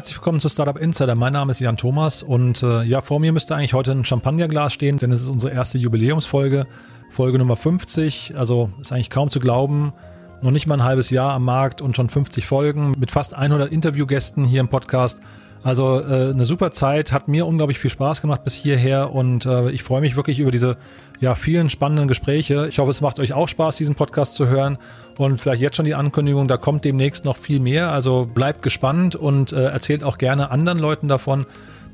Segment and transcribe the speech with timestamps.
[0.00, 1.14] herzlich willkommen zu Startup Insider.
[1.14, 4.72] Mein Name ist Jan Thomas und äh, ja, vor mir müsste eigentlich heute ein Champagnerglas
[4.72, 6.66] stehen, denn es ist unsere erste Jubiläumsfolge,
[7.10, 8.32] Folge Nummer 50.
[8.34, 9.92] Also ist eigentlich kaum zu glauben.
[10.40, 13.70] Noch nicht mal ein halbes Jahr am Markt und schon 50 Folgen mit fast 100
[13.70, 15.20] Interviewgästen hier im Podcast.
[15.62, 19.70] Also äh, eine super Zeit, hat mir unglaublich viel Spaß gemacht bis hierher und äh,
[19.70, 20.78] ich freue mich wirklich über diese
[21.20, 22.66] ja, vielen spannenden Gespräche.
[22.68, 24.78] Ich hoffe, es macht euch auch Spaß, diesen Podcast zu hören
[25.18, 27.92] und vielleicht jetzt schon die Ankündigung, da kommt demnächst noch viel mehr.
[27.92, 31.44] Also bleibt gespannt und äh, erzählt auch gerne anderen Leuten davon,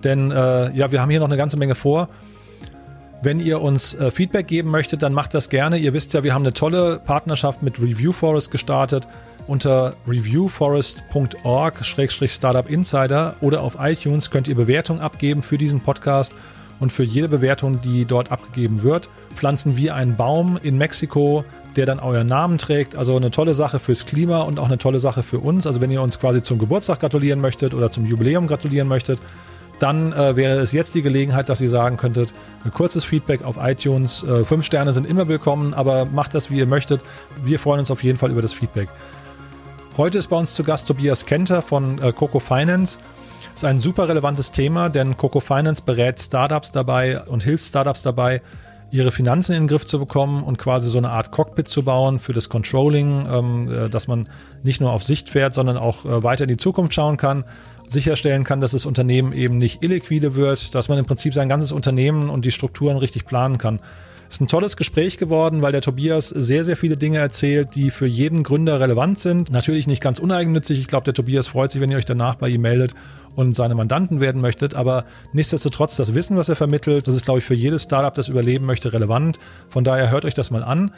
[0.05, 2.09] denn äh, ja, wir haben hier noch eine ganze Menge vor.
[3.23, 5.79] Wenn ihr uns äh, Feedback geben möchtet, dann macht das gerne.
[5.79, 9.09] Ihr wisst ja, wir haben eine tolle Partnerschaft mit Review Forest gestartet.
[9.47, 16.35] Unter reviewforest.org-startup insider oder auf iTunes könnt ihr Bewertungen abgeben für diesen Podcast.
[16.79, 21.45] Und für jede Bewertung, die dort abgegeben wird, pflanzen wir einen Baum in Mexiko,
[21.75, 22.97] der dann euren Namen trägt.
[22.97, 25.67] Also eine tolle Sache fürs Klima und auch eine tolle Sache für uns.
[25.67, 29.21] Also wenn ihr uns quasi zum Geburtstag gratulieren möchtet oder zum Jubiläum gratulieren möchtet,
[29.79, 32.33] dann äh, wäre es jetzt die Gelegenheit, dass ihr sagen könntet,
[32.65, 34.23] ein kurzes Feedback auf iTunes.
[34.23, 37.03] Äh, fünf Sterne sind immer willkommen, aber macht das, wie ihr möchtet.
[37.43, 38.89] Wir freuen uns auf jeden Fall über das Feedback.
[39.97, 42.99] Heute ist bei uns zu Gast Tobias Kenter von äh, Coco Finance.
[43.53, 48.03] Das ist ein super relevantes Thema, denn Coco Finance berät Startups dabei und hilft Startups
[48.03, 48.43] dabei,
[48.91, 52.19] ihre Finanzen in den Griff zu bekommen und quasi so eine Art Cockpit zu bauen
[52.19, 54.29] für das Controlling, ähm, äh, dass man
[54.63, 57.45] nicht nur auf Sicht fährt, sondern auch äh, weiter in die Zukunft schauen kann,
[57.89, 61.73] sicherstellen kann, dass das Unternehmen eben nicht illiquide wird, dass man im Prinzip sein ganzes
[61.73, 63.81] Unternehmen und die Strukturen richtig planen kann.
[64.29, 68.07] Ist ein tolles Gespräch geworden, weil der Tobias sehr, sehr viele Dinge erzählt, die für
[68.07, 69.53] jeden Gründer relevant sind.
[69.53, 70.81] Natürlich nicht ganz uneigennützig.
[70.81, 72.95] Ich glaube, der Tobias freut sich, wenn ihr euch danach bei ihm meldet
[73.37, 74.75] und seine Mandanten werden möchtet.
[74.75, 78.29] Aber nichtsdestotrotz, das Wissen, was er vermittelt, das ist, glaube ich, für jedes Startup, das
[78.29, 79.39] überleben möchte, relevant.
[79.69, 80.91] Von daher hört euch das mal an.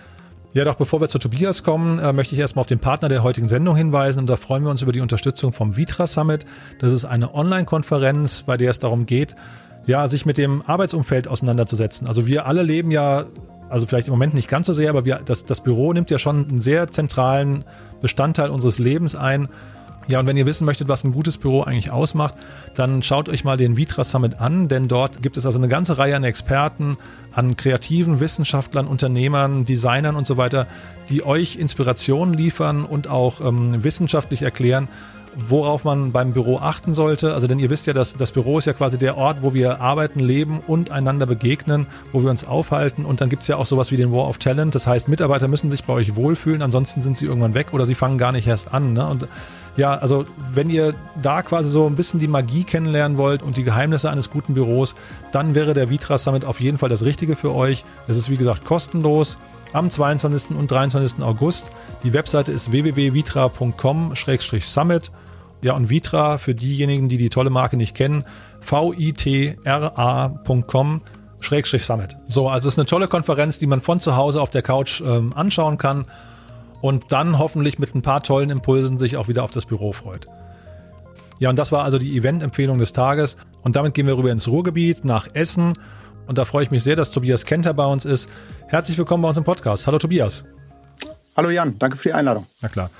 [0.54, 3.22] Ja, doch bevor wir zu Tobias kommen, äh, möchte ich erstmal auf den Partner der
[3.22, 4.20] heutigen Sendung hinweisen.
[4.20, 6.46] Und da freuen wir uns über die Unterstützung vom Vitra Summit.
[6.78, 9.34] Das ist eine Online-Konferenz, bei der es darum geht,
[9.88, 12.06] ja, sich mit dem Arbeitsumfeld auseinanderzusetzen.
[12.06, 13.24] Also wir alle leben ja,
[13.70, 16.18] also vielleicht im Moment nicht ganz so sehr, aber wir, das, das Büro nimmt ja
[16.18, 17.64] schon einen sehr zentralen
[18.02, 19.48] Bestandteil unseres Lebens ein.
[20.06, 22.34] Ja, und wenn ihr wissen möchtet, was ein gutes Büro eigentlich ausmacht,
[22.74, 25.98] dann schaut euch mal den Vitra Summit an, denn dort gibt es also eine ganze
[25.98, 26.96] Reihe an Experten,
[27.32, 30.66] an kreativen Wissenschaftlern, Unternehmern, Designern und so weiter,
[31.08, 34.88] die euch Inspirationen liefern und auch ähm, wissenschaftlich erklären,
[35.46, 37.34] worauf man beim Büro achten sollte.
[37.34, 39.80] Also denn ihr wisst ja, dass das Büro ist ja quasi der Ort, wo wir
[39.80, 43.04] arbeiten, leben und einander begegnen, wo wir uns aufhalten.
[43.04, 44.74] Und dann gibt es ja auch sowas wie den War of Talent.
[44.74, 47.94] Das heißt, Mitarbeiter müssen sich bei euch wohlfühlen, ansonsten sind sie irgendwann weg oder sie
[47.94, 48.92] fangen gar nicht erst an.
[48.92, 49.06] Ne?
[49.06, 49.28] Und
[49.76, 53.62] ja, also wenn ihr da quasi so ein bisschen die Magie kennenlernen wollt und die
[53.62, 54.96] Geheimnisse eines guten Büros,
[55.30, 57.84] dann wäre der Vitra Summit auf jeden Fall das Richtige für euch.
[58.08, 59.38] Es ist wie gesagt kostenlos
[59.72, 60.50] am 22.
[60.50, 61.22] und 23.
[61.22, 61.70] August.
[62.02, 65.10] Die Webseite ist www.vitra.com-summit.
[65.60, 68.24] Ja, und Vitra, für diejenigen, die die tolle Marke nicht kennen,
[68.60, 69.42] vitra.com
[71.40, 72.16] Schrägstrich Summit.
[72.26, 75.00] So, also es ist eine tolle Konferenz, die man von zu Hause auf der Couch
[75.00, 76.06] ähm, anschauen kann
[76.80, 80.26] und dann hoffentlich mit ein paar tollen Impulsen sich auch wieder auf das Büro freut.
[81.38, 83.36] Ja, und das war also die Event-Empfehlung des Tages.
[83.62, 85.74] Und damit gehen wir rüber ins Ruhrgebiet nach Essen.
[86.26, 88.28] Und da freue ich mich sehr, dass Tobias Kenter bei uns ist.
[88.66, 89.86] Herzlich willkommen bei uns im Podcast.
[89.86, 90.44] Hallo Tobias.
[91.36, 92.46] Hallo Jan, danke für die Einladung.
[92.60, 92.90] Na klar.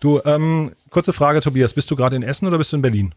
[0.00, 1.74] Du, ähm, kurze Frage, Tobias.
[1.74, 3.14] Bist du gerade in Essen oder bist du in Berlin?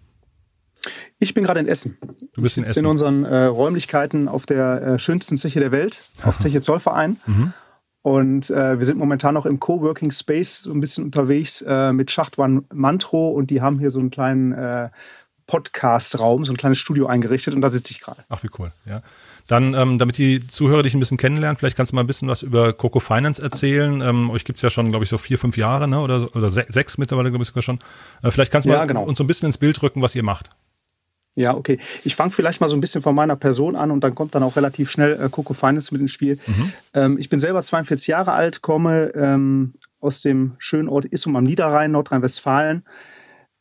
[1.20, 1.98] Ich bin gerade in Essen.
[2.34, 2.80] Du bist in Essen.
[2.80, 7.18] in unseren äh, Räumlichkeiten auf der äh, schönsten Zeche der Welt, auf Zeche Zollverein.
[7.28, 7.54] Mhm.
[8.02, 12.10] Und äh, wir sind momentan noch im Coworking Space so ein bisschen unterwegs äh, mit
[12.10, 14.90] Schachtwan Mantro und die haben hier so einen kleinen äh,
[15.52, 18.24] Podcast-Raum, so ein kleines Studio eingerichtet und da sitze ich gerade.
[18.30, 19.02] Ach, wie cool, ja.
[19.48, 22.30] Dann, ähm, damit die Zuhörer dich ein bisschen kennenlernen, vielleicht kannst du mal ein bisschen
[22.30, 24.00] was über Coco Finance erzählen.
[24.00, 26.00] Ähm, euch gibt's ja schon, glaube ich, so vier, fünf Jahre, ne?
[26.00, 27.80] Oder, oder sechs mittlerweile, glaube ich, sogar schon.
[28.24, 29.04] Äh, vielleicht kannst du ja, mal genau.
[29.04, 30.52] uns so ein bisschen ins Bild rücken, was ihr macht.
[31.36, 31.80] Ja, okay.
[32.06, 34.44] Ich fange vielleicht mal so ein bisschen von meiner Person an und dann kommt dann
[34.44, 36.40] auch relativ schnell äh, Coco Finance mit ins Spiel.
[36.48, 36.74] Mhm.
[36.94, 41.44] Ähm, ich bin selber 42 Jahre alt, komme ähm, aus dem schönen Ort Issum am
[41.44, 42.86] Niederrhein, Nordrhein-Westfalen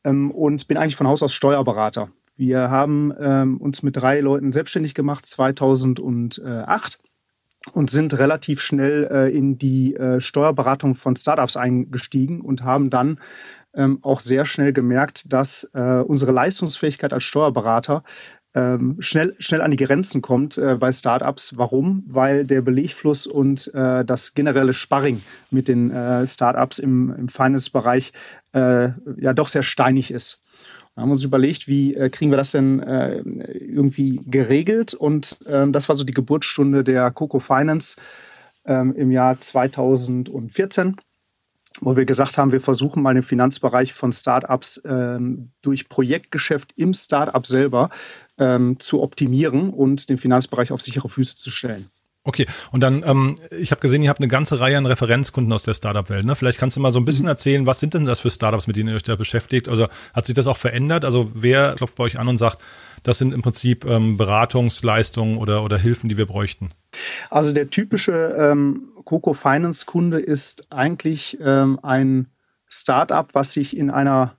[0.04, 2.10] ähm, und bin eigentlich von Haus aus Steuerberater.
[2.36, 6.98] Wir haben ähm, uns mit drei Leuten selbstständig gemacht 2008
[7.72, 13.20] und sind relativ schnell äh, in die äh, Steuerberatung von Startups eingestiegen und haben dann
[13.74, 18.02] ähm, auch sehr schnell gemerkt, dass äh, unsere Leistungsfähigkeit als Steuerberater
[18.54, 21.56] ähm, schnell, schnell an die Grenzen kommt äh, bei Startups.
[21.56, 22.02] Warum?
[22.06, 28.12] Weil der Belegfluss und äh, das generelle Sparring mit den äh, Startups im, im Finance-Bereich
[28.52, 28.88] äh,
[29.18, 30.40] ja doch sehr steinig ist.
[30.94, 34.94] Da haben wir uns überlegt, wie äh, kriegen wir das denn äh, irgendwie geregelt?
[34.94, 37.96] Und ähm, das war so die Geburtsstunde der Coco Finance
[38.66, 40.96] ähm, im Jahr 2014
[41.80, 46.94] wo wir gesagt haben, wir versuchen mal den Finanzbereich von Startups ähm, durch Projektgeschäft im
[46.94, 47.90] Startup selber
[48.38, 51.90] ähm, zu optimieren und den Finanzbereich auf sichere Füße zu stellen.
[52.22, 55.62] Okay, und dann, ähm, ich habe gesehen, ihr habt eine ganze Reihe an Referenzkunden aus
[55.62, 56.26] der Startup-Welt.
[56.26, 56.36] Ne?
[56.36, 57.30] Vielleicht kannst du mal so ein bisschen mhm.
[57.30, 59.70] erzählen, was sind denn das für Startups, mit denen ihr euch da beschäftigt?
[59.70, 61.06] Also hat sich das auch verändert?
[61.06, 62.58] Also wer klopft bei euch an und sagt,
[63.02, 66.68] das sind im Prinzip ähm, Beratungsleistungen oder, oder Hilfen, die wir bräuchten?
[67.30, 72.28] Also der typische ähm, Coco Finance Kunde ist eigentlich ähm, ein
[72.68, 74.36] Startup, was sich in einer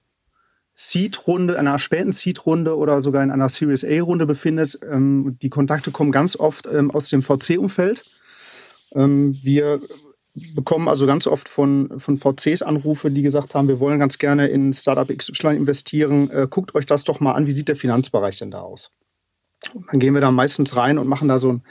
[0.75, 4.79] Seed-Runde, einer späten Seed-Runde oder sogar in einer Series A-Runde befindet.
[4.89, 8.06] Ähm, die Kontakte kommen ganz oft ähm, aus dem VC-Umfeld.
[8.95, 9.81] Ähm, wir
[10.56, 14.47] bekommen also ganz oft von, von VCs Anrufe, die gesagt haben, wir wollen ganz gerne
[14.47, 16.31] in Startup XY investieren.
[16.31, 18.91] Äh, guckt euch das doch mal an, wie sieht der Finanzbereich denn da aus?
[19.74, 21.63] Und dann gehen wir da meistens rein und machen da so ein,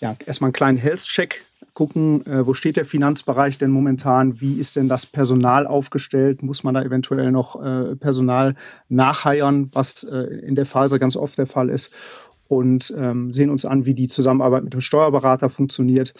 [0.00, 4.76] ja, erstmal einen kleinen Health-Check gucken, äh, wo steht der Finanzbereich denn momentan, wie ist
[4.76, 8.54] denn das Personal aufgestellt, muss man da eventuell noch äh, Personal
[8.88, 11.92] nachheiern, was äh, in der Phase ganz oft der Fall ist
[12.48, 16.12] und ähm, sehen uns an, wie die Zusammenarbeit mit dem Steuerberater funktioniert.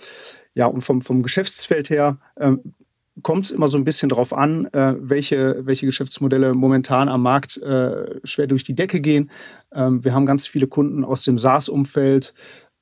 [0.54, 2.74] Ja, und vom, vom Geschäftsfeld her ähm,
[3.22, 7.58] kommt es immer so ein bisschen darauf an, äh, welche, welche Geschäftsmodelle momentan am Markt
[7.58, 9.30] äh, schwer durch die Decke gehen.
[9.72, 12.34] Ähm, wir haben ganz viele Kunden aus dem SaaS-Umfeld,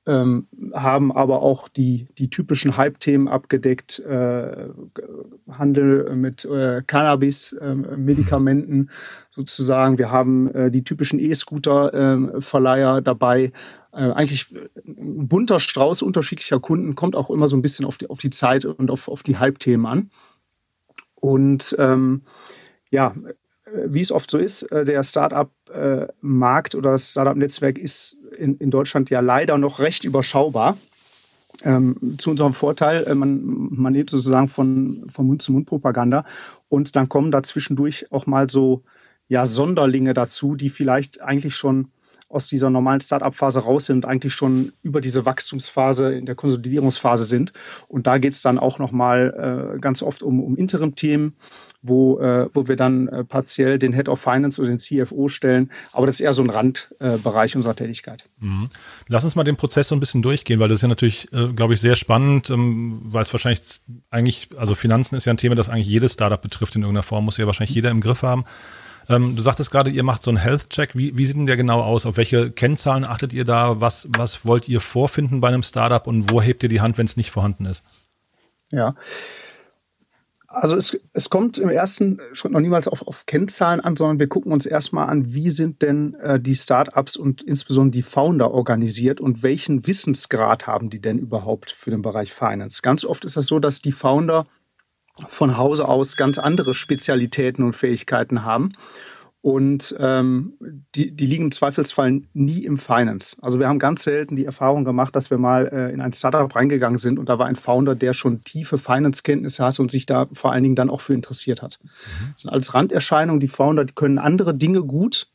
[0.05, 4.69] ähm, haben aber auch die, die typischen Hype-Themen abgedeckt, äh,
[5.49, 8.91] Handel mit äh, Cannabis-Medikamenten ähm,
[9.31, 9.99] sozusagen.
[9.99, 13.53] Wir haben äh, die typischen E-Scooter-Verleiher ähm, dabei.
[13.93, 14.53] Äh, eigentlich
[14.87, 18.31] ein bunter Strauß unterschiedlicher Kunden, kommt auch immer so ein bisschen auf die, auf die
[18.31, 20.11] Zeit und auf, auf die Hype-Themen an.
[21.21, 22.23] Und ähm,
[22.91, 23.15] ja,
[23.87, 29.11] wie es oft so ist, äh, der Startup-Markt oder das Startup-Netzwerk ist in, in Deutschland
[29.11, 30.77] ja leider noch recht überschaubar.
[31.65, 36.25] Ähm, zu unserem Vorteil, äh, man, man lebt sozusagen von, von Mund-zu-Mund-Propaganda
[36.69, 38.83] und dann kommen da zwischendurch auch mal so
[39.29, 41.89] ja, Sonderlinge dazu, die vielleicht eigentlich schon
[42.33, 47.25] aus dieser normalen Startup-Phase raus sind und eigentlich schon über diese Wachstumsphase in der Konsolidierungsphase
[47.25, 47.53] sind.
[47.89, 51.35] Und da geht es dann auch nochmal äh, ganz oft um, um Interim-Themen,
[51.83, 55.71] wo, äh, wo wir dann äh, partiell den Head of Finance oder den CFO stellen.
[55.93, 58.25] Aber das ist eher so ein Randbereich unserer Tätigkeit.
[58.41, 58.69] Mhm.
[59.09, 61.49] Lass uns mal den Prozess so ein bisschen durchgehen, weil das ist ja natürlich, äh,
[61.49, 63.61] glaube ich, sehr spannend, ähm, weil es wahrscheinlich
[64.11, 67.27] eigentlich, also Finanzen ist ja ein Thema, das eigentlich jedes Startup betrifft in irgendeiner Form,
[67.27, 68.45] muss ja wahrscheinlich jeder im Griff haben.
[69.09, 70.97] Ähm, du sagtest gerade, ihr macht so einen Health-Check.
[70.97, 72.07] Wie, wie sieht denn der genau aus?
[72.07, 73.81] Auf welche Kennzahlen achtet ihr da?
[73.81, 77.07] Was, was wollt ihr vorfinden bei einem Startup und wo hebt ihr die Hand, wenn
[77.07, 77.85] es nicht vorhanden ist?
[78.71, 78.95] Ja.
[80.53, 84.29] Also es, es kommt im ersten Schritt noch niemals auf, auf Kennzahlen an, sondern wir
[84.29, 89.19] gucken uns erstmal an, wie sind denn äh, die Startups und insbesondere die Founder organisiert
[89.21, 92.83] und welchen Wissensgrad haben die denn überhaupt für den Bereich Finance.
[92.83, 94.47] Ganz oft ist es das so, dass die Founder
[95.29, 98.73] von Hause aus ganz andere Spezialitäten und Fähigkeiten haben.
[99.43, 100.55] Und ähm,
[100.95, 103.37] die, die liegen im Zweifelsfall nie im Finance.
[103.43, 106.55] Also wir haben ganz selten die Erfahrung gemacht, dass wir mal äh, in ein Startup
[106.55, 110.29] reingegangen sind und da war ein Founder, der schon tiefe Finance-Kenntnisse hatte und sich da
[110.33, 111.81] vor allen Dingen dann auch für interessiert hat.
[111.83, 111.89] Mhm.
[112.35, 115.27] Das sind als Randerscheinung die Founder, die können andere Dinge gut,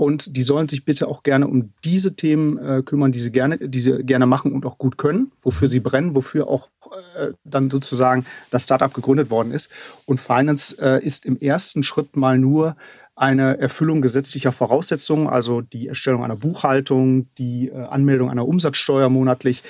[0.00, 3.58] und die sollen sich bitte auch gerne um diese Themen äh, kümmern, die sie gerne,
[3.58, 6.70] die sie gerne machen und auch gut können, wofür sie brennen, wofür auch
[7.18, 9.70] äh, dann sozusagen das Startup gegründet worden ist.
[10.06, 12.76] Und Finance äh, ist im ersten Schritt mal nur
[13.20, 19.62] eine Erfüllung gesetzlicher Voraussetzungen, also die Erstellung einer Buchhaltung, die äh, Anmeldung einer Umsatzsteuer monatlich,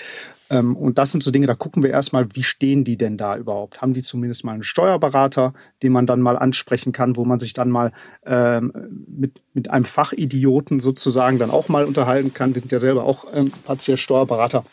[0.51, 3.37] ähm, und das sind so Dinge, da gucken wir erstmal, wie stehen die denn da
[3.37, 3.81] überhaupt?
[3.81, 7.53] Haben die zumindest mal einen Steuerberater, den man dann mal ansprechen kann, wo man sich
[7.53, 7.93] dann mal
[8.27, 8.73] ähm,
[9.07, 12.55] mit, mit einem Fachidioten sozusagen dann auch mal unterhalten kann.
[12.55, 14.65] Wir sind ja selber auch ähm, partiell Steuerberater.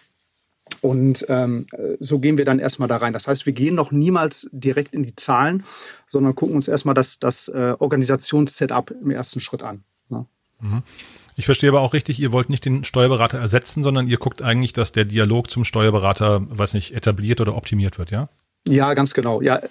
[0.81, 1.65] Und ähm,
[1.99, 3.13] so gehen wir dann erstmal da rein.
[3.13, 5.63] Das heißt, wir gehen noch niemals direkt in die Zahlen,
[6.07, 9.83] sondern gucken uns erstmal das, das äh, Organisationssetup im ersten Schritt an.
[10.09, 10.25] Ne?
[10.59, 10.83] Mhm.
[11.35, 14.73] Ich verstehe aber auch richtig, ihr wollt nicht den Steuerberater ersetzen, sondern ihr guckt eigentlich,
[14.73, 18.29] dass der Dialog zum Steuerberater, weiß nicht, etabliert oder optimiert wird, ja?
[18.69, 19.41] Ja, ganz genau.
[19.41, 19.61] Ja,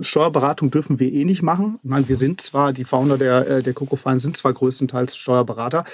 [0.00, 1.78] Steuerberatung dürfen wir eh nicht machen.
[1.82, 5.16] Ich meine, wir sind zwar, die Founder der, äh, der Coco Fine sind zwar größtenteils
[5.16, 5.84] Steuerberater,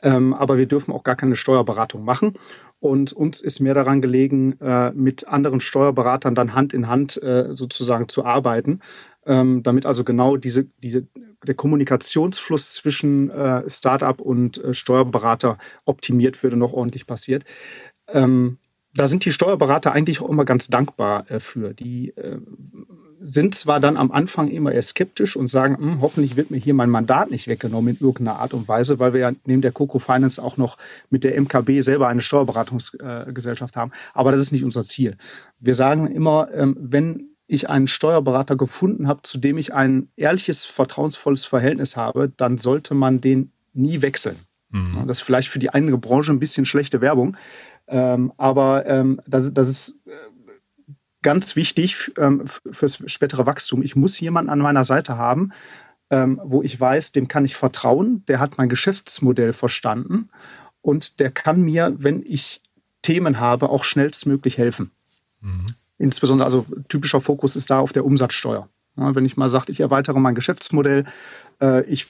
[0.00, 2.34] ähm, aber wir dürfen auch gar keine Steuerberatung machen.
[2.78, 7.56] Und uns ist mehr daran gelegen, äh, mit anderen Steuerberatern dann Hand in Hand äh,
[7.56, 8.80] sozusagen zu arbeiten,
[9.26, 11.08] ähm, damit also genau diese, diese,
[11.44, 17.44] der Kommunikationsfluss zwischen äh, Startup und äh, Steuerberater optimiert wird und noch ordentlich passiert.
[18.06, 18.58] Ähm,
[18.94, 21.74] da sind die Steuerberater eigentlich auch immer ganz dankbar äh, für.
[21.74, 22.38] Die äh,
[23.20, 26.74] sind zwar dann am Anfang immer eher skeptisch und sagen, hm, hoffentlich wird mir hier
[26.74, 29.98] mein Mandat nicht weggenommen in irgendeiner Art und Weise, weil wir ja neben der Coco
[29.98, 30.76] Finance auch noch
[31.10, 33.92] mit der MKB selber eine Steuerberatungsgesellschaft haben.
[34.12, 35.16] Aber das ist nicht unser Ziel.
[35.58, 40.64] Wir sagen immer, ähm, wenn ich einen Steuerberater gefunden habe, zu dem ich ein ehrliches,
[40.64, 44.36] vertrauensvolles Verhältnis habe, dann sollte man den nie wechseln.
[44.70, 45.06] Mhm.
[45.06, 47.36] Das ist vielleicht für die eigene Branche ein bisschen schlechte Werbung,
[47.86, 50.12] ähm, aber ähm, das, das ist äh,
[51.22, 53.82] ganz wichtig ähm, fürs spätere Wachstum.
[53.82, 55.52] Ich muss jemanden an meiner Seite haben,
[56.10, 60.28] ähm, wo ich weiß, dem kann ich vertrauen, der hat mein Geschäftsmodell verstanden
[60.80, 62.60] und der kann mir, wenn ich
[63.02, 64.90] Themen habe, auch schnellstmöglich helfen.
[65.40, 65.66] Mhm.
[65.98, 68.68] Insbesondere, also typischer Fokus ist da auf der Umsatzsteuer.
[68.96, 71.04] Ja, wenn ich mal sage, ich erweitere mein Geschäftsmodell,
[71.60, 72.06] äh, ich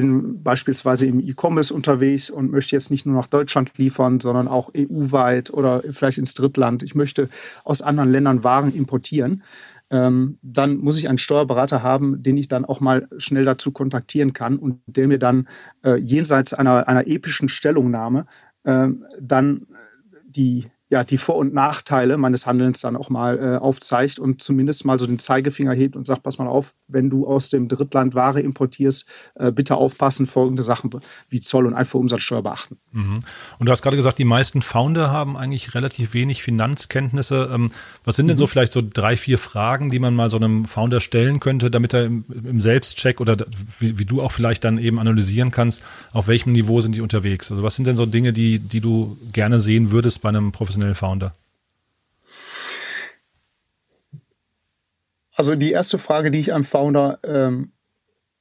[0.00, 4.70] bin beispielsweise im E-Commerce unterwegs und möchte jetzt nicht nur nach Deutschland liefern, sondern auch
[4.74, 6.82] EU-weit oder vielleicht ins Drittland.
[6.82, 7.28] Ich möchte
[7.64, 9.42] aus anderen Ländern Waren importieren.
[9.90, 14.32] Ähm, dann muss ich einen Steuerberater haben, den ich dann auch mal schnell dazu kontaktieren
[14.32, 15.48] kann und der mir dann
[15.84, 18.26] äh, jenseits einer, einer epischen Stellungnahme
[18.62, 18.88] äh,
[19.20, 19.66] dann
[20.24, 24.84] die ja, die Vor- und Nachteile meines Handelns dann auch mal äh, aufzeigt und zumindest
[24.84, 28.16] mal so den Zeigefinger hebt und sagt, pass mal auf, wenn du aus dem Drittland
[28.16, 29.06] Ware importierst,
[29.36, 30.90] äh, bitte aufpassen, folgende Sachen
[31.28, 32.76] wie Zoll und Einfuhrumsatzsteuer beachten.
[32.90, 33.20] Mhm.
[33.60, 37.50] Und du hast gerade gesagt, die meisten Founder haben eigentlich relativ wenig Finanzkenntnisse.
[37.54, 37.70] Ähm,
[38.04, 38.48] was sind denn so mhm.
[38.48, 42.04] vielleicht so drei, vier Fragen, die man mal so einem Founder stellen könnte, damit er
[42.04, 43.36] im, im Selbstcheck oder
[43.78, 47.52] wie, wie, du auch vielleicht dann eben analysieren kannst, auf welchem Niveau sind die unterwegs?
[47.52, 50.79] Also was sind denn so Dinge, die, die du gerne sehen würdest bei einem professionellen
[50.80, 51.34] Professional Founder?
[55.34, 57.72] Also die erste Frage, die ich einem Founder ähm,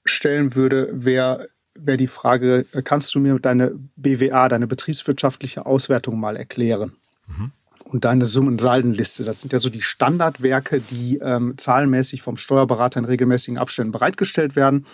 [0.04, 1.50] stellen würde, wäre
[1.82, 6.92] wär die Frage, kannst du mir deine BWA, deine betriebswirtschaftliche Auswertung mal erklären?
[7.28, 7.52] Mhm.
[7.86, 13.06] Und deine Summensaldenliste, das sind ja so die Standardwerke, die ähm, zahlenmäßig vom Steuerberater in
[13.06, 14.86] regelmäßigen Abständen bereitgestellt werden.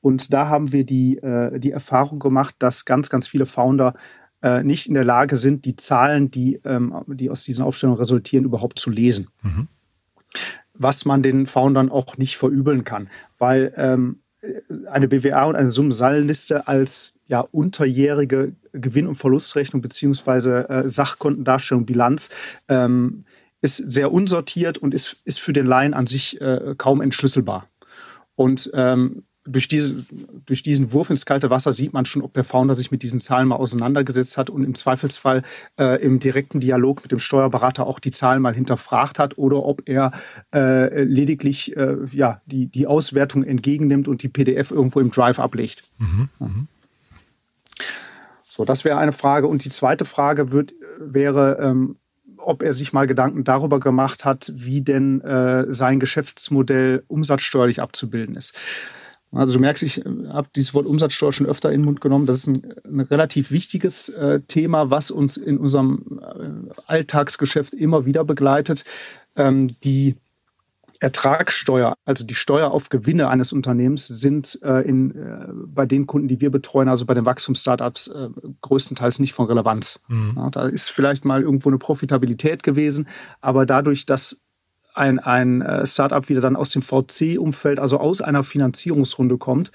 [0.00, 3.94] Und da haben wir die, äh, die Erfahrung gemacht, dass ganz, ganz viele Founder
[4.42, 8.44] äh, nicht in der Lage sind, die Zahlen, die, ähm, die aus diesen Aufstellungen resultieren,
[8.44, 9.28] überhaupt zu lesen.
[9.42, 9.68] Mhm.
[10.74, 13.08] Was man den Foundern auch nicht verübeln kann,
[13.38, 14.20] weil ähm,
[14.90, 22.30] eine BWA und eine Summensallenliste als ja, unterjährige Gewinn- und Verlustrechnung beziehungsweise äh, Sachkontendarstellung, Bilanz
[22.68, 23.24] ähm,
[23.60, 27.68] ist sehr unsortiert und ist, ist für den Laien an sich äh, kaum entschlüsselbar.
[28.34, 30.04] Und ähm, durch, diese,
[30.46, 33.18] durch diesen Wurf ins kalte Wasser sieht man schon, ob der Founder sich mit diesen
[33.18, 35.42] Zahlen mal auseinandergesetzt hat und im Zweifelsfall
[35.78, 39.88] äh, im direkten Dialog mit dem Steuerberater auch die Zahlen mal hinterfragt hat oder ob
[39.88, 40.12] er
[40.54, 45.82] äh, lediglich äh, ja, die, die Auswertung entgegennimmt und die PDF irgendwo im Drive ablegt.
[45.98, 46.68] Mhm, mhm.
[48.48, 49.46] So, das wäre eine Frage.
[49.46, 51.96] Und die zweite Frage wird, wäre, ähm,
[52.36, 58.36] ob er sich mal Gedanken darüber gemacht hat, wie denn äh, sein Geschäftsmodell umsatzsteuerlich abzubilden
[58.36, 58.54] ist.
[59.32, 62.26] Also du merkst, ich habe dieses Wort Umsatzsteuer schon öfter in den Mund genommen.
[62.26, 68.04] Das ist ein, ein relativ wichtiges äh, Thema, was uns in unserem äh, Alltagsgeschäft immer
[68.04, 68.84] wieder begleitet.
[69.34, 70.16] Ähm, die
[71.02, 76.28] Ertragssteuer, also die Steuer auf Gewinne eines Unternehmens, sind äh, in, äh, bei den Kunden,
[76.28, 78.28] die wir betreuen, also bei den Wachstumsstartups, äh,
[78.60, 80.00] größtenteils nicht von Relevanz.
[80.06, 80.34] Mhm.
[80.36, 83.08] Ja, da ist vielleicht mal irgendwo eine Profitabilität gewesen,
[83.40, 84.36] aber dadurch, dass
[84.94, 89.72] ein, ein äh, Startup wieder dann aus dem VC-Umfeld, also aus einer Finanzierungsrunde kommt,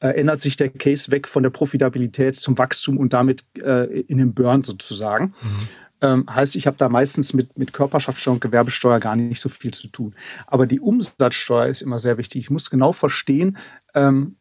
[0.00, 4.18] äh, ändert sich der Case weg von der Profitabilität zum Wachstum und damit äh, in
[4.18, 5.34] den Burn sozusagen.
[5.42, 5.68] Mhm.
[6.00, 9.72] Ähm, heißt, ich habe da meistens mit, mit Körperschaftssteuer und Gewerbesteuer gar nicht so viel
[9.72, 10.14] zu tun.
[10.46, 12.42] Aber die Umsatzsteuer ist immer sehr wichtig.
[12.42, 13.56] Ich muss genau verstehen,
[13.94, 14.36] ähm,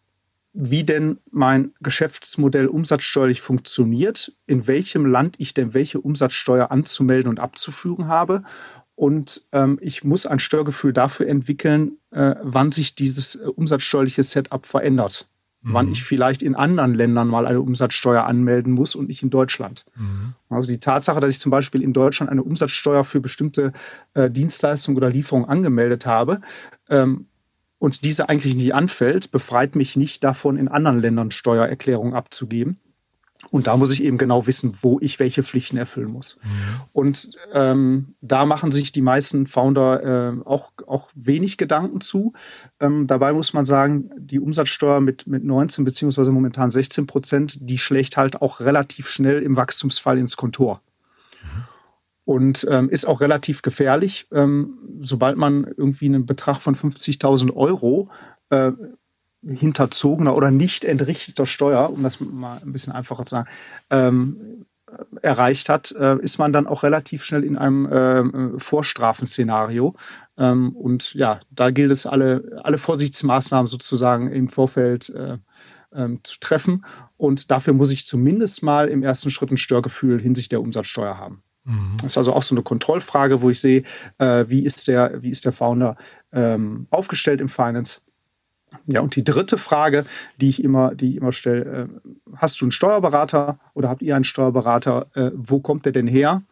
[0.53, 7.39] wie denn mein Geschäftsmodell umsatzsteuerlich funktioniert, in welchem Land ich denn welche Umsatzsteuer anzumelden und
[7.39, 8.43] abzuführen habe
[8.95, 14.65] und ähm, ich muss ein Störgefühl dafür entwickeln, äh, wann sich dieses äh, umsatzsteuerliche Setup
[14.65, 15.27] verändert.
[15.61, 15.73] Mhm.
[15.73, 19.85] Wann ich vielleicht in anderen Ländern mal eine Umsatzsteuer anmelden muss und nicht in Deutschland.
[19.95, 20.33] Mhm.
[20.49, 23.73] Also die Tatsache, dass ich zum Beispiel in Deutschland eine Umsatzsteuer für bestimmte
[24.13, 26.41] äh, Dienstleistungen oder Lieferungen angemeldet habe,
[26.89, 27.27] ähm,
[27.83, 32.79] und diese eigentlich nicht anfällt, befreit mich nicht davon, in anderen Ländern Steuererklärungen abzugeben.
[33.49, 36.37] Und da muss ich eben genau wissen, wo ich welche Pflichten erfüllen muss.
[36.41, 36.81] Mhm.
[36.91, 42.33] Und ähm, da machen sich die meisten Founder äh, auch, auch wenig Gedanken zu.
[42.79, 47.77] Ähm, dabei muss man sagen, die Umsatzsteuer mit, mit 19 beziehungsweise momentan 16 Prozent, die
[47.77, 50.81] schlägt halt auch relativ schnell im Wachstumsfall ins Kontor.
[51.41, 51.63] Mhm.
[52.25, 58.09] Und ähm, ist auch relativ gefährlich, ähm, sobald man irgendwie einen Betrag von 50.000 Euro
[58.49, 58.71] äh,
[59.45, 63.49] hinterzogener oder nicht entrichteter Steuer, um das mal ein bisschen einfacher zu sagen,
[63.89, 64.65] ähm,
[65.21, 69.95] erreicht hat, äh, ist man dann auch relativ schnell in einem äh, Vorstrafenszenario.
[70.37, 75.37] Ähm, und ja, da gilt es, alle, alle Vorsichtsmaßnahmen sozusagen im Vorfeld äh,
[75.93, 76.85] ähm, zu treffen.
[77.17, 81.43] Und dafür muss ich zumindest mal im ersten Schritt ein Störgefühl hinsichtlich der Umsatzsteuer haben.
[81.65, 81.97] Mhm.
[82.01, 83.83] Das ist also auch so eine Kontrollfrage, wo ich sehe,
[84.17, 85.95] äh, wie ist der, wie ist der Founder
[86.31, 88.01] ähm, aufgestellt im Finance.
[88.87, 90.05] Ja, und die dritte Frage,
[90.39, 91.87] die ich immer, die ich immer stelle, äh,
[92.35, 95.07] hast du einen Steuerberater oder habt ihr einen Steuerberater?
[95.13, 96.43] Äh, wo kommt der denn her?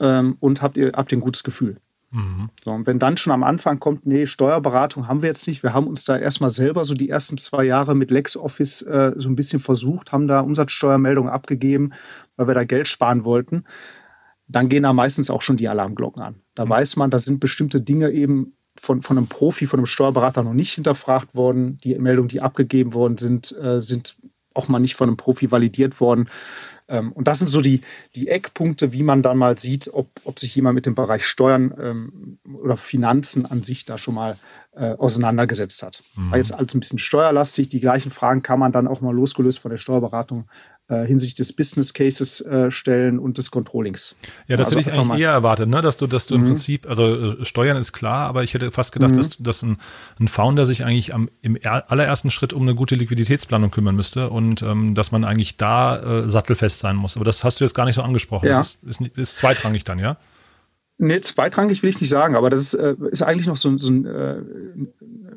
[0.00, 1.78] Ähm, und habt ihr, habt ihr ein gutes Gefühl?
[2.12, 2.50] Mhm.
[2.62, 5.62] So, und wenn dann schon am Anfang kommt, nee, Steuerberatung haben wir jetzt nicht.
[5.62, 9.28] Wir haben uns da erstmal selber so die ersten zwei Jahre mit LexOffice äh, so
[9.30, 11.92] ein bisschen versucht, haben da Umsatzsteuermeldungen abgegeben,
[12.36, 13.64] weil wir da Geld sparen wollten.
[14.46, 16.34] Dann gehen da meistens auch schon die Alarmglocken an.
[16.54, 16.70] Da mhm.
[16.70, 20.54] weiß man, da sind bestimmte Dinge eben von, von einem Profi, von einem Steuerberater noch
[20.54, 21.78] nicht hinterfragt worden.
[21.78, 24.16] Die Meldungen, die abgegeben worden sind, äh, sind
[24.54, 26.28] auch mal nicht von einem Profi validiert worden.
[26.88, 27.80] Ähm, und das sind so die,
[28.14, 31.74] die Eckpunkte, wie man dann mal sieht, ob, ob sich jemand mit dem Bereich Steuern
[31.80, 34.36] ähm, oder Finanzen an sich da schon mal
[34.72, 36.02] äh, auseinandergesetzt hat.
[36.16, 36.30] Mhm.
[36.30, 37.68] War jetzt alles ein bisschen steuerlastig.
[37.68, 40.48] Die gleichen Fragen kann man dann auch mal losgelöst von der Steuerberatung
[40.92, 44.14] äh, hinsichtlich des Business Cases äh, stellen und des Controllings.
[44.46, 45.80] Ja, das also hätte ich eigentlich eher erwartet, ne?
[45.80, 46.42] dass du, dass du mhm.
[46.42, 49.16] im Prinzip, also äh, Steuern ist klar, aber ich hätte fast gedacht, mhm.
[49.16, 49.78] dass, dass ein,
[50.20, 54.62] ein Founder sich eigentlich am, im allerersten Schritt um eine gute Liquiditätsplanung kümmern müsste und
[54.62, 57.16] ähm, dass man eigentlich da äh, sattelfest sein muss.
[57.16, 58.48] Aber das hast du jetzt gar nicht so angesprochen.
[58.48, 58.58] Ja.
[58.58, 60.18] Das ist, ist, ist zweitrangig dann, ja?
[60.98, 63.90] Nee, zweitrangig will ich nicht sagen, aber das ist, äh, ist eigentlich noch so, so
[63.90, 64.36] ein, äh,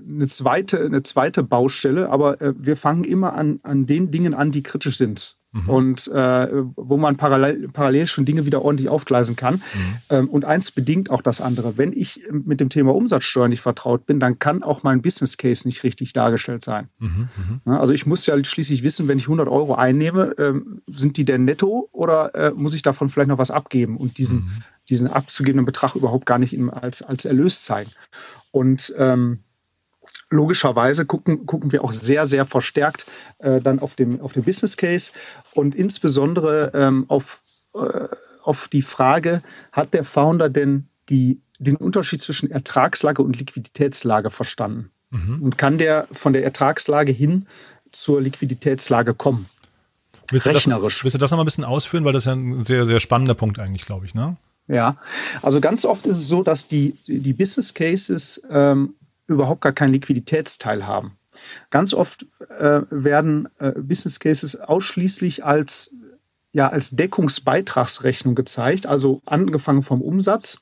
[0.07, 2.09] eine, zweite, eine zweite Baustelle.
[2.09, 5.34] Aber äh, wir fangen immer an, an den Dingen an, die kritisch sind.
[5.55, 5.69] Mhm.
[5.69, 9.55] Und äh, wo man parallel, parallel schon Dinge wieder ordentlich aufgleisen kann.
[9.55, 9.61] Mhm.
[10.09, 11.77] Ähm, und eins bedingt auch das andere.
[11.77, 15.65] Wenn ich mit dem Thema Umsatzsteuer nicht vertraut bin, dann kann auch mein Business Case
[15.65, 16.89] nicht richtig dargestellt sein.
[16.99, 17.29] Mhm.
[17.63, 17.71] mhm.
[17.71, 21.45] Also ich muss ja schließlich wissen, wenn ich 100 Euro einnehme, ähm, sind die denn
[21.45, 24.51] netto oder äh, muss ich davon vielleicht noch was abgeben und diesen, mhm.
[24.89, 27.91] diesen abzugebenden Betrag überhaupt gar nicht als, als Erlös zeigen?
[28.51, 29.39] Und ähm,
[30.29, 33.05] logischerweise gucken, gucken wir auch sehr, sehr verstärkt
[33.39, 35.11] äh, dann auf dem, auf dem Business Case
[35.53, 37.41] und insbesondere ähm, auf,
[37.73, 38.07] äh,
[38.43, 44.91] auf die Frage, hat der Founder denn die, den Unterschied zwischen Ertragslage und Liquiditätslage verstanden?
[45.11, 45.41] Mhm.
[45.41, 47.47] Und kann der von der Ertragslage hin
[47.91, 49.47] zur Liquiditätslage kommen?
[50.29, 50.95] Willst Rechnerisch.
[50.95, 52.63] Du das, willst du das noch mal ein bisschen ausführen, weil das ist ja ein
[52.63, 54.37] sehr, sehr spannender Punkt eigentlich, glaube ich, ne?
[54.67, 54.97] Ja,
[55.43, 58.95] also ganz oft ist es so, dass die, die Business Cases ähm,
[59.27, 61.17] überhaupt gar keinen Liquiditätsteil haben.
[61.69, 65.91] Ganz oft äh, werden äh, Business Cases ausschließlich als,
[66.53, 70.59] ja, als Deckungsbeitragsrechnung gezeigt, also angefangen vom Umsatz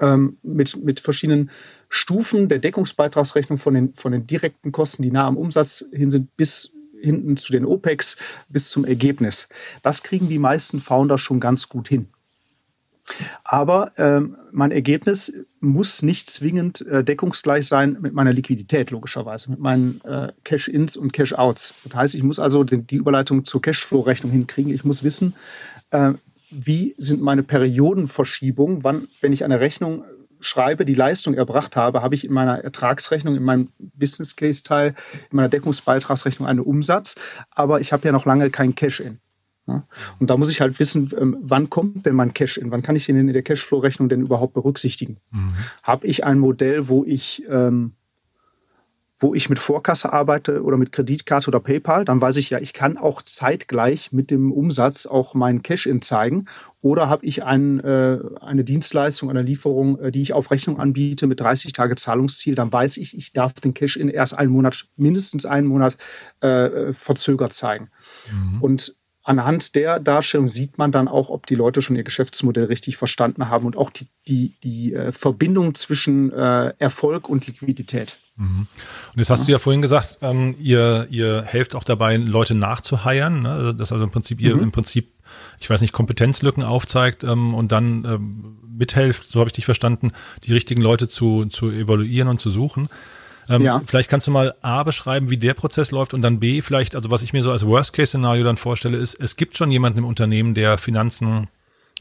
[0.00, 1.50] ähm, mit, mit verschiedenen
[1.88, 6.36] Stufen der Deckungsbeitragsrechnung von den, von den direkten Kosten, die nah am Umsatz hin sind,
[6.36, 8.16] bis hinten zu den OPEX,
[8.48, 9.48] bis zum Ergebnis.
[9.82, 12.08] Das kriegen die meisten Founder schon ganz gut hin.
[13.44, 19.60] Aber ähm, mein Ergebnis muss nicht zwingend äh, deckungsgleich sein mit meiner Liquidität, logischerweise, mit
[19.60, 21.74] meinen äh, Cash-Ins und Cash-Outs.
[21.84, 24.72] Das heißt, ich muss also die, die Überleitung zur Cashflow-Rechnung hinkriegen.
[24.72, 25.34] Ich muss wissen,
[25.90, 26.12] äh,
[26.50, 30.04] wie sind meine Periodenverschiebungen, wann, wenn ich eine Rechnung
[30.40, 34.94] schreibe, die Leistung erbracht habe, habe ich in meiner Ertragsrechnung, in meinem Business Case Teil,
[35.30, 37.14] in meiner Deckungsbeitragsrechnung einen Umsatz,
[37.50, 39.20] aber ich habe ja noch lange kein Cash-In.
[40.18, 42.70] Und da muss ich halt wissen, ähm, wann kommt denn mein Cash in?
[42.70, 45.18] Wann kann ich den in der Cashflow-Rechnung denn überhaupt berücksichtigen?
[45.30, 45.52] Mhm.
[45.82, 47.92] Habe ich ein Modell, wo ich, ähm,
[49.20, 52.72] wo ich mit Vorkasse arbeite oder mit Kreditkarte oder PayPal, dann weiß ich ja, ich
[52.72, 56.46] kann auch zeitgleich mit dem Umsatz auch meinen Cash-in zeigen.
[56.80, 61.26] Oder habe ich ein, äh, eine Dienstleistung, eine Lieferung, äh, die ich auf Rechnung anbiete
[61.26, 65.44] mit 30 Tage Zahlungsziel, dann weiß ich, ich darf den Cash-in erst einen Monat, mindestens
[65.44, 65.98] einen Monat
[66.40, 67.90] äh, verzögert zeigen.
[68.32, 68.62] Mhm.
[68.62, 72.96] Und anhand der Darstellung sieht man dann auch, ob die Leute schon ihr Geschäftsmodell richtig
[72.96, 78.18] verstanden haben und auch die, die, die äh, Verbindung zwischen äh, Erfolg und Liquidität.
[78.36, 78.66] Mhm.
[79.12, 79.46] Und jetzt hast ja.
[79.46, 83.42] du ja vorhin gesagt, ähm, ihr, ihr helft auch dabei, Leute nachzuheiern.
[83.42, 83.50] Ne?
[83.50, 84.64] Also, dass also im Prinzip ihr mhm.
[84.64, 85.12] im Prinzip,
[85.60, 90.12] ich weiß nicht, Kompetenzlücken aufzeigt ähm, und dann ähm, mithelft, so habe ich dich verstanden,
[90.44, 92.88] die richtigen Leute zu, zu evaluieren und zu suchen.
[93.50, 93.82] Ähm, ja.
[93.84, 97.10] Vielleicht kannst du mal A beschreiben, wie der Prozess läuft und dann B vielleicht, also
[97.10, 100.54] was ich mir so als Worst-Case-Szenario dann vorstelle, ist, es gibt schon jemanden im Unternehmen,
[100.54, 101.48] der Finanzen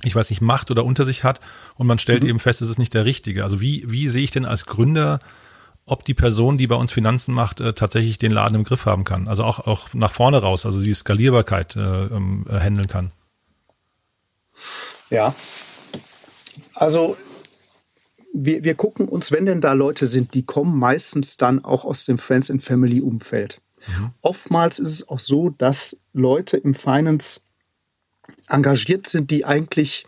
[0.03, 1.39] ich weiß nicht, macht oder unter sich hat
[1.75, 2.29] und man stellt mhm.
[2.29, 3.43] eben fest, es ist nicht der Richtige.
[3.43, 5.19] Also wie, wie sehe ich denn als Gründer,
[5.85, 9.03] ob die Person, die bei uns Finanzen macht, äh, tatsächlich den Laden im Griff haben
[9.03, 9.27] kann?
[9.27, 13.11] Also auch, auch nach vorne raus, also die Skalierbarkeit äh, ähm, äh, handeln kann.
[15.09, 15.35] Ja.
[16.73, 17.17] Also
[18.33, 22.05] wir, wir gucken uns, wenn denn da Leute sind, die kommen meistens dann auch aus
[22.05, 23.61] dem Friends and Family Umfeld.
[23.87, 24.11] Mhm.
[24.21, 27.41] Oftmals ist es auch so, dass Leute im Finance
[28.47, 30.05] engagiert sind, die eigentlich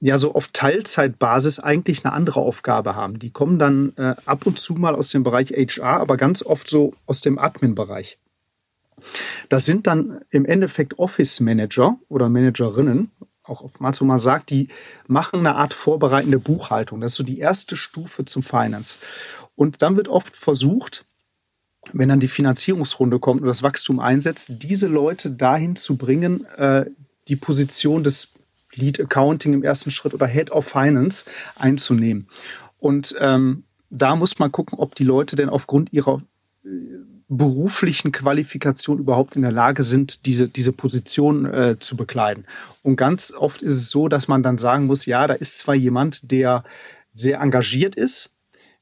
[0.00, 3.18] ja so auf Teilzeitbasis eigentlich eine andere Aufgabe haben.
[3.18, 6.68] Die kommen dann äh, ab und zu mal aus dem Bereich HR, aber ganz oft
[6.68, 8.18] so aus dem Admin-Bereich.
[9.48, 13.10] Das sind dann im Endeffekt Office Manager oder Managerinnen
[13.50, 14.68] auch wo man sagt, die
[15.06, 17.00] machen eine Art vorbereitende Buchhaltung.
[17.00, 18.98] Das ist so die erste Stufe zum Finance.
[19.56, 21.06] Und dann wird oft versucht,
[21.92, 26.86] wenn dann die Finanzierungsrunde kommt und das Wachstum einsetzt, diese Leute dahin zu bringen, äh,
[27.28, 28.28] die Position des
[28.72, 31.24] Lead Accounting im ersten Schritt oder Head of Finance
[31.56, 32.28] einzunehmen.
[32.78, 36.22] Und ähm, da muss man gucken, ob die Leute denn aufgrund ihrer
[36.64, 36.68] äh,
[37.30, 42.44] beruflichen Qualifikation überhaupt in der Lage sind, diese, diese Position äh, zu bekleiden.
[42.82, 45.76] Und ganz oft ist es so, dass man dann sagen muss, ja, da ist zwar
[45.76, 46.64] jemand, der
[47.12, 48.30] sehr engagiert ist,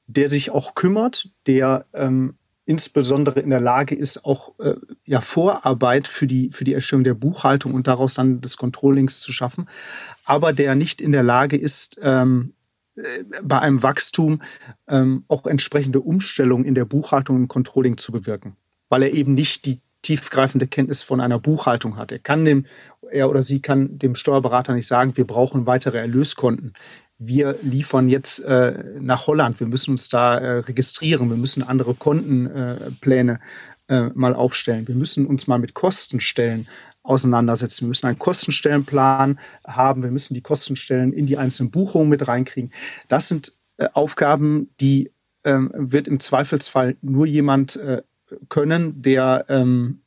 [0.07, 6.09] der sich auch kümmert, der ähm, insbesondere in der Lage ist, auch äh, ja, Vorarbeit
[6.09, 9.69] für die, für die Erstellung der Buchhaltung und daraus dann des Controllings zu schaffen,
[10.25, 12.55] aber der nicht in der Lage ist, ähm,
[13.43, 14.43] bei einem Wachstum
[14.89, 18.57] ähm, auch entsprechende Umstellungen in der Buchhaltung und Controlling zu bewirken,
[18.89, 22.13] weil er eben nicht die tiefgreifende Kenntnis von einer Buchhaltung hat.
[22.13, 22.67] Er kann dem,
[23.11, 26.73] er oder sie kann dem Steuerberater nicht sagen, wir brauchen weitere Erlöskonten.
[27.19, 31.95] Wir liefern jetzt äh, nach Holland, wir müssen uns da äh, registrieren, wir müssen andere
[31.95, 33.41] Kontenpläne
[33.89, 36.69] äh, mal aufstellen, wir müssen uns mal mit Kostenstellen
[37.09, 37.83] auseinandersetzen.
[37.83, 40.03] Wir müssen einen Kostenstellenplan haben.
[40.03, 42.73] Wir müssen die Kostenstellen in die einzelnen Buchungen mit reinkriegen.
[43.09, 45.11] Das sind äh, Aufgaben, die
[45.45, 48.03] ähm, wird im Zweifelsfall nur jemand äh,
[48.49, 50.01] können, der ähm,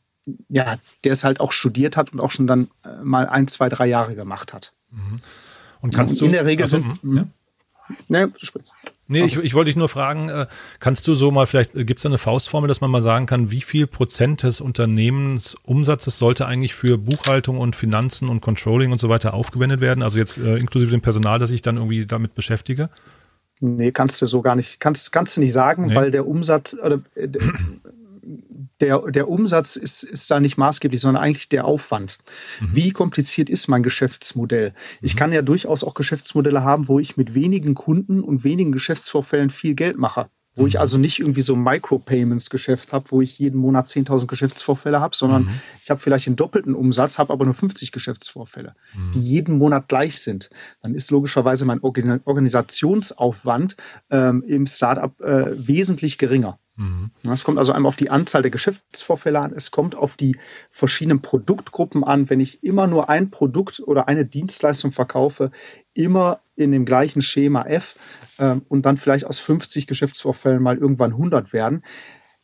[0.48, 3.70] ja, der es halt auch studiert hat und auch schon dann äh, mal ein, zwei,
[3.70, 4.74] drei Jahre gemacht hat.
[4.92, 5.20] Mhm.
[5.82, 7.26] Und kannst du in der Regel also, sind, ja?
[8.08, 8.32] Ne,
[9.12, 10.48] Nee, ich, ich wollte dich nur fragen, äh,
[10.80, 13.26] kannst du so mal vielleicht, äh, gibt es da eine Faustformel, dass man mal sagen
[13.26, 19.02] kann, wie viel Prozent des Unternehmensumsatzes sollte eigentlich für Buchhaltung und Finanzen und Controlling und
[19.02, 20.02] so weiter aufgewendet werden?
[20.02, 22.90] Also jetzt äh, inklusive dem Personal, das ich dann irgendwie damit beschäftige?
[23.60, 25.96] Nee, kannst du so gar nicht, kannst, kannst du nicht sagen, nee.
[25.96, 27.28] weil der Umsatz, oder, äh,
[28.82, 32.20] der, der Umsatz ist, ist da nicht maßgeblich, sondern eigentlich der Aufwand.
[32.60, 32.70] Mhm.
[32.74, 34.74] Wie kompliziert ist mein Geschäftsmodell?
[35.02, 35.20] Ich mhm.
[35.20, 39.76] kann ja durchaus auch Geschäftsmodelle haben, wo ich mit wenigen Kunden und wenigen Geschäftsvorfällen viel
[39.76, 40.28] Geld mache.
[40.54, 40.82] Wo ich mhm.
[40.82, 45.52] also nicht irgendwie so Micropayments-Geschäft habe, wo ich jeden Monat 10.000 Geschäftsvorfälle habe, sondern mhm.
[45.82, 49.12] ich habe vielleicht einen doppelten Umsatz, habe aber nur 50 Geschäftsvorfälle, mhm.
[49.14, 50.50] die jeden Monat gleich sind.
[50.82, 53.78] Dann ist logischerweise mein Organisationsaufwand
[54.10, 56.60] ähm, im Startup äh, wesentlich geringer.
[56.82, 57.12] Mhm.
[57.32, 60.36] Es kommt also einmal auf die Anzahl der Geschäftsvorfälle an, es kommt auf die
[60.72, 62.30] verschiedenen Produktgruppen an.
[62.30, 65.52] Wenn ich immer nur ein Produkt oder eine Dienstleistung verkaufe,
[65.94, 67.96] immer in dem gleichen Schema F
[68.40, 71.84] äh, und dann vielleicht aus 50 Geschäftsvorfällen mal irgendwann 100 werden,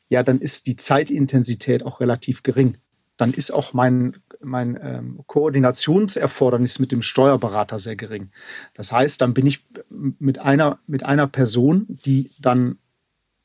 [0.09, 2.77] ja, dann ist die Zeitintensität auch relativ gering.
[3.17, 8.29] Dann ist auch mein, mein ähm, Koordinationserfordernis mit dem Steuerberater sehr gering.
[8.75, 12.77] Das heißt, dann bin ich mit einer, mit einer Person, die dann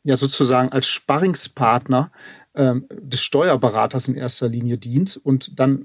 [0.04, 2.10] ja sozusagen als Sparringspartner
[2.54, 5.84] ähm, des Steuerberaters in erster Linie dient und dann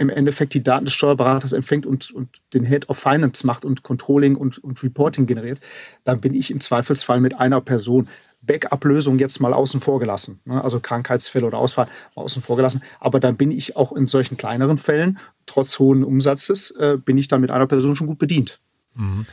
[0.00, 3.82] im Endeffekt die Daten des Steuerberaters empfängt und, und den Head of Finance macht und
[3.82, 5.60] Controlling und, und Reporting generiert,
[6.04, 8.08] dann bin ich im Zweifelsfall mit einer Person.
[8.42, 10.64] Backup-Lösung jetzt mal außen vor gelassen, ne?
[10.64, 12.82] also Krankheitsfälle oder Ausfall außen vor gelassen.
[12.98, 17.28] Aber dann bin ich auch in solchen kleineren Fällen, trotz hohen Umsatzes, äh, bin ich
[17.28, 18.58] dann mit einer Person schon gut bedient.
[18.94, 19.26] Mhm.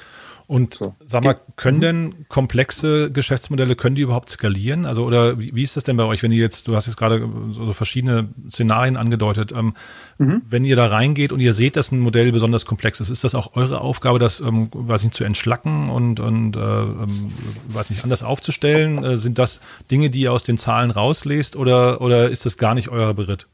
[0.48, 0.96] Und so.
[1.06, 4.86] sag mal, können denn komplexe Geschäftsmodelle, können die überhaupt skalieren?
[4.86, 6.96] Also, oder wie, wie ist das denn bei euch, wenn ihr jetzt, du hast jetzt
[6.96, 9.74] gerade so verschiedene Szenarien angedeutet, ähm,
[10.18, 10.42] mhm.
[10.48, 13.36] wenn ihr da reingeht und ihr seht, dass ein Modell besonders komplex ist, ist das
[13.36, 17.34] auch eure Aufgabe, das, ähm, weiß nicht, zu entschlacken und, und äh, ähm,
[17.68, 19.04] weiß nicht, anders aufzustellen?
[19.04, 19.60] Äh, sind das
[19.92, 23.48] Dinge, die ihr aus den Zahlen rauslest oder, oder ist das gar nicht euer Beritt?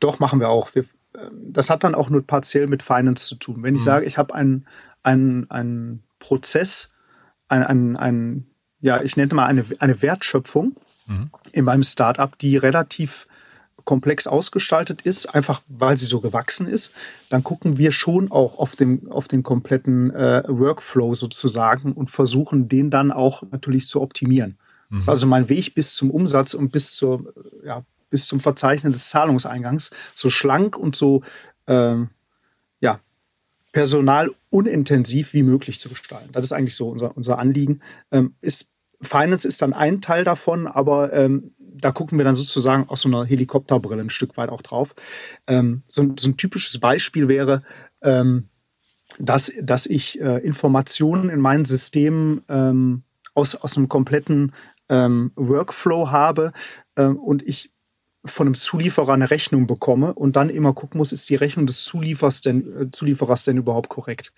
[0.00, 0.74] Doch, machen wir auch.
[0.74, 3.62] Wir, äh, das hat dann auch nur partiell mit Finance zu tun.
[3.62, 3.84] Wenn ich mhm.
[3.84, 4.66] sage, ich habe einen
[5.04, 6.90] ein, ein Prozess,
[7.48, 8.46] ein, ein, ein,
[8.80, 10.74] ja, ich nenne mal eine, eine Wertschöpfung
[11.06, 11.30] mhm.
[11.52, 13.28] in meinem Startup, die relativ
[13.84, 16.92] komplex ausgestaltet ist, einfach weil sie so gewachsen ist,
[17.28, 22.68] dann gucken wir schon auch auf den, auf den kompletten äh, Workflow sozusagen und versuchen
[22.68, 24.56] den dann auch natürlich zu optimieren.
[24.88, 24.96] Mhm.
[24.96, 28.92] Das ist also mein Weg bis zum Umsatz und bis zur, ja, bis zum Verzeichnen
[28.92, 31.22] des Zahlungseingangs so schlank und so
[31.66, 32.08] ja,
[33.74, 36.30] personalunintensiv wie möglich zu gestalten.
[36.32, 37.82] Das ist eigentlich so unser, unser Anliegen.
[38.12, 38.68] Ähm, ist,
[39.02, 43.08] Finance ist dann ein Teil davon, aber ähm, da gucken wir dann sozusagen aus so
[43.08, 44.94] einer Helikopterbrille ein Stück weit auch drauf.
[45.48, 47.64] Ähm, so, so, ein typisches Beispiel wäre,
[48.00, 48.48] ähm,
[49.18, 53.02] dass, dass ich äh, Informationen in meinen Systemen ähm,
[53.34, 54.52] aus, aus einem kompletten
[54.88, 56.52] ähm, Workflow habe
[56.96, 57.73] und ich
[58.24, 61.84] von einem Zulieferer eine Rechnung bekomme und dann immer gucken muss, ist die Rechnung des
[61.84, 64.32] Zuliefers denn, äh, Zulieferers denn überhaupt korrekt?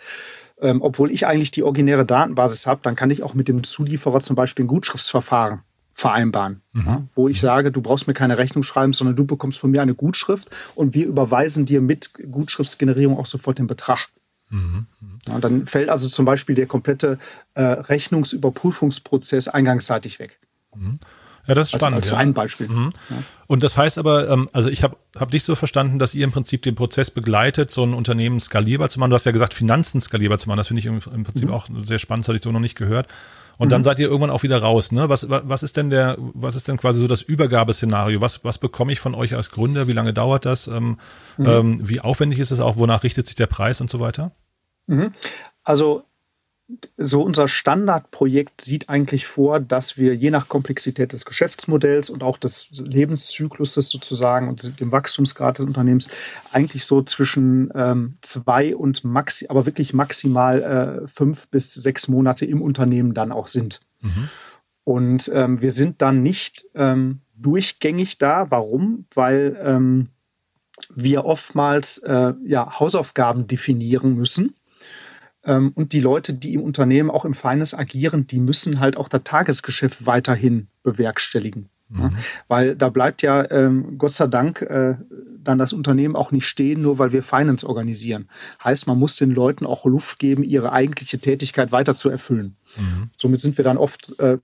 [0.61, 4.21] Ähm, obwohl ich eigentlich die originäre Datenbasis habe, dann kann ich auch mit dem Zulieferer
[4.21, 5.61] zum Beispiel ein Gutschriftsverfahren
[5.93, 6.85] vereinbaren, mhm.
[6.85, 9.81] ja, wo ich sage, du brauchst mir keine Rechnung schreiben, sondern du bekommst von mir
[9.81, 14.09] eine Gutschrift und wir überweisen dir mit Gutschriftsgenerierung auch sofort den Betrag.
[14.51, 14.87] Mhm.
[15.27, 17.19] Ja, dann fällt also zum Beispiel der komplette
[17.55, 20.39] äh, Rechnungsüberprüfungsprozess eingangsseitig weg.
[20.75, 21.01] Mhm.
[21.47, 22.03] Ja, das ist als, spannend.
[22.03, 22.17] Als ja.
[22.17, 22.69] ein Beispiel.
[22.69, 22.93] Mhm.
[23.11, 23.17] Ja.
[23.47, 26.33] Und das heißt aber, ähm, also ich habe hab dich so verstanden, dass ihr im
[26.33, 29.11] Prinzip den Prozess begleitet, so ein Unternehmen skalierbar zu machen.
[29.11, 30.59] Du hast ja gesagt, Finanzen skalierbar zu machen.
[30.59, 31.55] Das finde ich im, im Prinzip mhm.
[31.55, 33.09] auch sehr spannend, das hatte ich so noch nicht gehört.
[33.59, 33.71] Und mhm.
[33.71, 34.93] dann seid ihr irgendwann auch wieder raus.
[34.93, 35.09] Ne?
[35.09, 38.21] Was, was ist denn der, was ist denn quasi so das Übergabeszenario?
[38.21, 39.87] Was, was bekomme ich von euch als Gründer?
[39.87, 40.67] Wie lange dauert das?
[40.67, 40.99] Ähm,
[41.39, 41.47] mhm.
[41.47, 42.77] ähm, wie aufwendig ist es auch?
[42.77, 44.33] Wonach richtet sich der Preis und so weiter?
[44.87, 45.13] Mhm.
[45.63, 46.05] Also
[46.97, 52.39] so unser Standardprojekt sieht eigentlich vor, dass wir je nach Komplexität des Geschäftsmodells und auch
[52.39, 56.09] des Lebenszykluses sozusagen und dem Wachstumsgrad des Unternehmens
[56.51, 62.47] eigentlich so zwischen ähm, zwei und maxi, aber wirklich maximal äh, fünf bis sechs Monate
[62.47, 63.81] im Unternehmen dann auch sind.
[64.03, 64.29] Mhm.
[64.83, 68.51] Und ähm, wir sind dann nicht ähm, durchgängig da.
[68.51, 69.07] Warum?
[69.15, 70.09] Weil ähm,
[70.95, 74.55] wir oftmals äh, ja, Hausaufgaben definieren müssen
[75.47, 79.23] und die Leute, die im Unternehmen auch im Finance agieren, die müssen halt auch das
[79.25, 81.69] Tagesgeschäft weiterhin bewerkstelligen.
[81.89, 82.01] Mhm.
[82.01, 82.11] Ja,
[82.49, 84.97] weil da bleibt ja ähm, Gott sei Dank äh,
[85.43, 88.29] dann das Unternehmen auch nicht stehen, nur weil wir Finance organisieren.
[88.63, 92.57] Heißt, man muss den Leuten auch Luft geben, ihre eigentliche Tätigkeit weiter zu erfüllen.
[92.77, 93.11] Mhm.
[93.17, 94.39] Somit sind wir dann oft äh,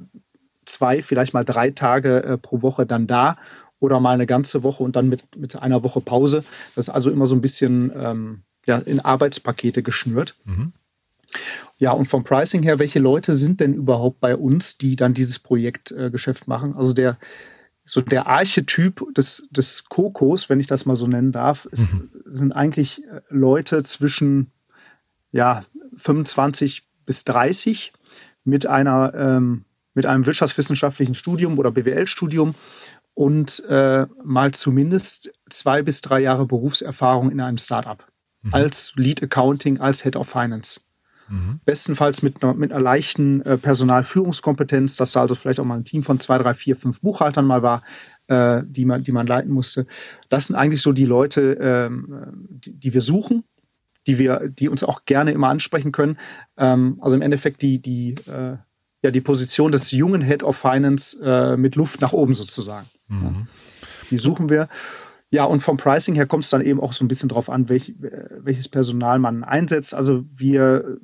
[0.64, 3.36] zwei, vielleicht mal drei Tage äh, pro Woche dann da
[3.80, 6.44] oder mal eine ganze Woche und dann mit, mit einer Woche Pause.
[6.76, 10.36] Das ist also immer so ein bisschen ähm, ja, in Arbeitspakete geschnürt.
[10.44, 10.72] Mhm.
[11.78, 15.38] Ja, und vom Pricing her, welche Leute sind denn überhaupt bei uns, die dann dieses
[15.38, 16.76] Projektgeschäft äh, machen?
[16.76, 17.18] Also der,
[17.84, 22.10] so der Archetyp des, des Kokos, wenn ich das mal so nennen darf, ist, mhm.
[22.24, 24.52] sind eigentlich äh, Leute zwischen
[25.32, 25.64] ja,
[25.96, 27.92] 25 bis 30
[28.44, 29.64] mit einer ähm,
[29.94, 32.54] mit einem wirtschaftswissenschaftlichen Studium oder BWL-Studium
[33.14, 38.04] und äh, mal zumindest zwei bis drei Jahre Berufserfahrung in einem Startup
[38.42, 38.54] mhm.
[38.54, 40.80] als Lead Accounting, als Head of Finance.
[41.32, 41.60] Mhm.
[41.64, 45.84] Bestenfalls mit einer, mit einer leichten äh, Personalführungskompetenz, dass da also vielleicht auch mal ein
[45.84, 47.82] Team von zwei, drei, vier, fünf Buchhaltern mal war,
[48.28, 49.86] äh, die, man, die man leiten musste.
[50.28, 53.44] Das sind eigentlich so die Leute, ähm, die, die wir suchen,
[54.06, 56.18] die wir, die uns auch gerne immer ansprechen können.
[56.58, 58.58] Ähm, also im Endeffekt die, die, äh,
[59.02, 62.86] ja, die Position des jungen Head of Finance äh, mit Luft nach oben sozusagen.
[63.08, 63.22] Mhm.
[63.22, 63.32] Ja.
[64.10, 64.68] Die suchen wir.
[65.32, 67.70] Ja, und vom Pricing her kommt es dann eben auch so ein bisschen drauf an,
[67.70, 69.94] welch, welches Personal man einsetzt.
[69.94, 70.98] Also wir,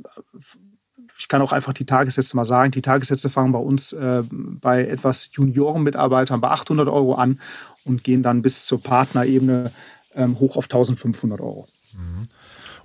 [1.19, 2.71] ich kann auch einfach die Tagessätze mal sagen.
[2.71, 7.41] Die Tagessätze fangen bei uns äh, bei etwas Junioren-Mitarbeitern bei 800 Euro an
[7.87, 9.73] und gehen dann bis zur Partnerebene
[10.15, 11.67] ähm, hoch auf 1500 Euro.
[11.95, 12.29] Mhm.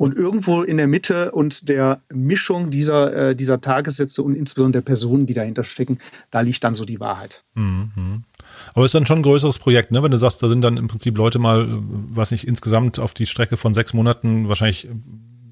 [0.04, 4.86] Und irgendwo in der Mitte und der Mischung dieser, äh, dieser Tagessätze und insbesondere der
[4.86, 5.98] Personen, die dahinter stecken,
[6.30, 7.46] da liegt dann so die Wahrheit.
[7.54, 8.26] Mhm.
[8.74, 10.04] Aber es ist dann schon ein größeres Projekt, ne?
[10.04, 13.26] Wenn du sagst, da sind dann im Prinzip Leute mal, was nicht, insgesamt auf die
[13.26, 14.90] Strecke von sechs Monaten, wahrscheinlich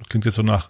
[0.10, 0.70] klingt jetzt so nach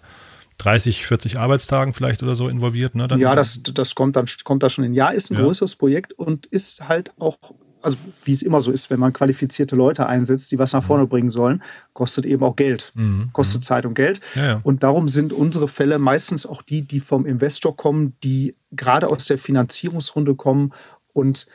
[0.58, 3.08] 30, 40 Arbeitstagen vielleicht oder so involviert, ne?
[3.08, 4.94] Dann ja, das, das kommt dann, kommt da schon in.
[4.94, 5.42] Ja, ist ein ja.
[5.42, 7.36] größeres Projekt und ist halt auch
[7.82, 11.04] also wie es immer so ist, wenn man qualifizierte Leute einsetzt, die was nach vorne
[11.04, 11.08] mhm.
[11.08, 12.92] bringen sollen, kostet eben auch Geld.
[12.94, 13.30] Mhm.
[13.32, 13.62] Kostet mhm.
[13.62, 14.20] Zeit und Geld.
[14.34, 14.60] Ja, ja.
[14.62, 19.26] Und darum sind unsere Fälle meistens auch die, die vom Investor kommen, die gerade aus
[19.26, 20.72] der Finanzierungsrunde kommen
[21.12, 21.46] und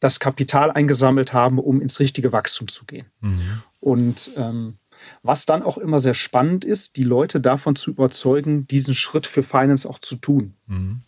[0.00, 3.06] das Kapital eingesammelt haben, um ins richtige Wachstum zu gehen.
[3.20, 3.62] Mhm.
[3.78, 4.74] Und ähm,
[5.22, 9.42] was dann auch immer sehr spannend ist, die Leute davon zu überzeugen, diesen Schritt für
[9.42, 10.54] Finance auch zu tun.
[10.66, 11.02] Mhm.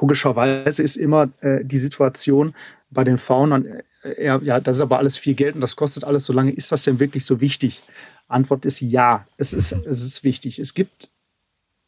[0.00, 2.54] Logischerweise ist immer äh, die Situation
[2.92, 6.24] bei den Faunern, äh, ja, das ist aber alles viel Geld und das kostet alles
[6.24, 6.52] so lange.
[6.52, 7.82] Ist das denn wirklich so wichtig?
[8.28, 10.58] Antwort ist ja, es ist, es ist wichtig.
[10.58, 11.10] Es gibt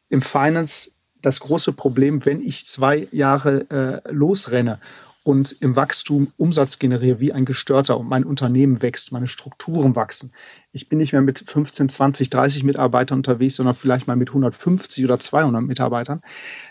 [0.08, 0.90] im Finance
[1.22, 4.78] das große Problem, wenn ich zwei Jahre äh, losrenne
[5.24, 10.32] und im Wachstum Umsatz generiere wie ein Gestörter und mein Unternehmen wächst, meine Strukturen wachsen.
[10.70, 15.02] Ich bin nicht mehr mit 15, 20, 30 Mitarbeitern unterwegs, sondern vielleicht mal mit 150
[15.02, 16.22] oder 200 Mitarbeitern.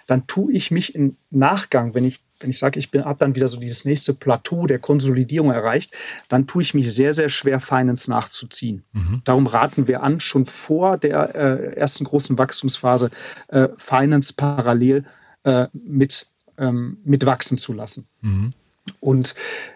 [0.06, 3.48] Dann tue ich mich im Nachgang, wenn ich wenn ich sage, ich habe dann wieder
[3.48, 5.96] so dieses nächste Plateau der Konsolidierung erreicht,
[6.30, 8.84] dann tue ich mich sehr, sehr schwer, Finance nachzuziehen.
[8.92, 9.22] Mhm.
[9.24, 13.10] Darum raten wir an, schon vor der äh, ersten großen Wachstumsphase
[13.48, 15.06] äh, Finance parallel
[15.44, 16.28] äh, mit
[16.58, 18.08] ähm, mitwachsen zu lassen.
[18.22, 18.52] Mhm.
[19.00, 19.34] Und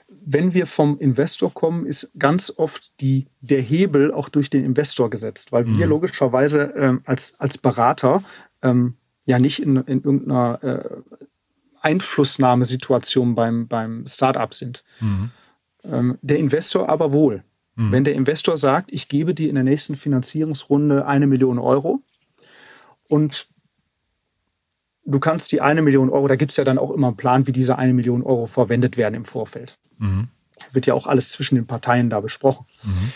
[0.10, 5.10] wenn wir vom Investor kommen, ist ganz oft die, der Hebel auch durch den Investor
[5.10, 5.78] gesetzt, weil mhm.
[5.78, 8.24] wir logischerweise ähm, als, als Berater
[8.62, 10.90] ähm, ja nicht in, in irgendeiner äh,
[11.88, 14.84] Einflussnahmesituation beim, beim Startup sind.
[15.00, 15.32] Mhm.
[15.86, 17.44] Ähm, der Investor aber wohl.
[17.76, 17.92] Mhm.
[17.94, 22.02] Wenn der Investor sagt, ich gebe dir in der nächsten Finanzierungsrunde eine Million Euro
[23.08, 23.48] und
[25.06, 27.48] du kannst die eine Million Euro, da gibt es ja dann auch immer einen Plan,
[27.48, 29.78] wie diese eine Million Euro verwendet werden im Vorfeld.
[29.98, 30.28] Mhm.
[30.74, 32.66] Wird ja auch alles zwischen den Parteien da besprochen.
[32.84, 33.14] Mhm.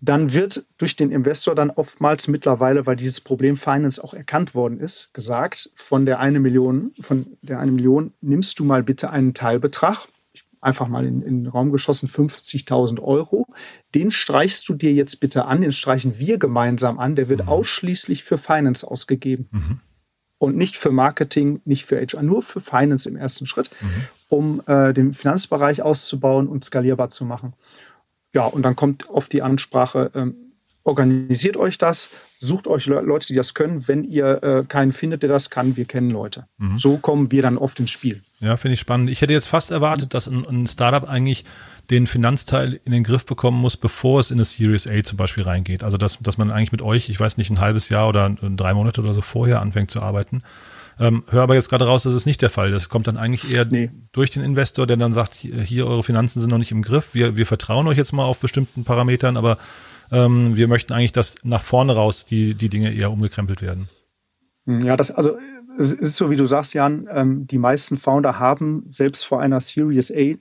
[0.00, 4.78] Dann wird durch den Investor dann oftmals mittlerweile, weil dieses Problem Finance auch erkannt worden
[4.78, 9.32] ist, gesagt, von der eine Million, von der eine Million nimmst du mal bitte einen
[9.32, 10.06] Teilbetrag,
[10.60, 13.46] einfach mal in, in den Raum geschossen, 50.000 Euro.
[13.94, 17.16] Den streichst du dir jetzt bitte an, den streichen wir gemeinsam an.
[17.16, 17.48] Der wird mhm.
[17.48, 19.48] ausschließlich für Finance ausgegeben.
[19.52, 19.80] Mhm
[20.44, 23.88] und nicht für Marketing, nicht für HR, nur für Finance im ersten Schritt, mhm.
[24.28, 27.54] um äh, den Finanzbereich auszubauen und skalierbar zu machen.
[28.34, 30.34] Ja, und dann kommt oft die Ansprache, ähm,
[30.84, 33.88] organisiert euch das, sucht euch Le Leute, die das können.
[33.88, 36.44] Wenn ihr äh, keinen findet, der das kann, wir kennen Leute.
[36.58, 36.76] Mhm.
[36.76, 38.20] So kommen wir dann oft ins Spiel.
[38.40, 39.08] Ja, finde ich spannend.
[39.08, 41.44] Ich hätte jetzt fast erwartet, dass ein, ein Startup eigentlich
[41.90, 45.44] den Finanzteil in den Griff bekommen muss, bevor es in eine Series A zum Beispiel
[45.44, 45.82] reingeht.
[45.82, 48.74] Also dass, dass man eigentlich mit euch, ich weiß nicht, ein halbes Jahr oder drei
[48.74, 50.42] Monate oder so vorher anfängt zu arbeiten.
[50.98, 52.70] Ähm, höre aber jetzt gerade raus, das ist nicht der Fall.
[52.70, 53.90] Das kommt dann eigentlich eher nee.
[54.12, 57.14] durch den Investor, der dann sagt, hier, eure Finanzen sind noch nicht im Griff.
[57.14, 59.58] Wir, wir vertrauen euch jetzt mal auf bestimmten Parametern, aber
[60.12, 63.88] ähm, wir möchten eigentlich, dass nach vorne raus die, die Dinge eher umgekrempelt werden.
[64.66, 65.36] Ja, das, also
[65.78, 69.60] es ist so, wie du sagst, Jan, ähm, die meisten Founder haben selbst vor einer
[69.60, 70.36] Series A äh,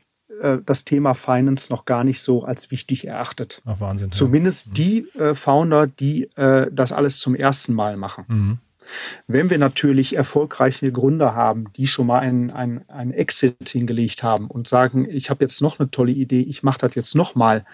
[0.65, 3.61] das Thema Finance noch gar nicht so als wichtig erachtet.
[3.65, 4.11] Ach, Wahnsinn.
[4.11, 4.73] Zumindest ja.
[4.73, 8.25] die äh, Founder, die äh, das alles zum ersten Mal machen.
[8.27, 8.57] Mhm.
[9.27, 14.47] Wenn wir natürlich erfolgreiche Gründer haben, die schon mal einen, einen, einen Exit hingelegt haben
[14.47, 17.65] und sagen, ich habe jetzt noch eine tolle Idee, ich mache das jetzt noch mal,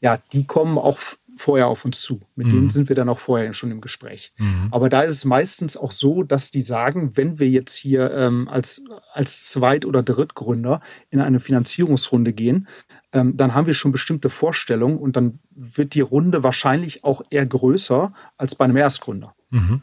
[0.00, 0.98] ja, die kommen auch
[1.36, 2.20] vorher auf uns zu.
[2.34, 2.50] Mit mhm.
[2.50, 4.32] denen sind wir dann auch vorher schon im Gespräch.
[4.38, 4.68] Mhm.
[4.70, 8.48] Aber da ist es meistens auch so, dass die sagen, wenn wir jetzt hier ähm,
[8.48, 12.68] als, als Zweit- oder Drittgründer in eine Finanzierungsrunde gehen,
[13.12, 17.46] ähm, dann haben wir schon bestimmte Vorstellungen und dann wird die Runde wahrscheinlich auch eher
[17.46, 19.34] größer als bei einem Erstgründer.
[19.50, 19.82] Mhm.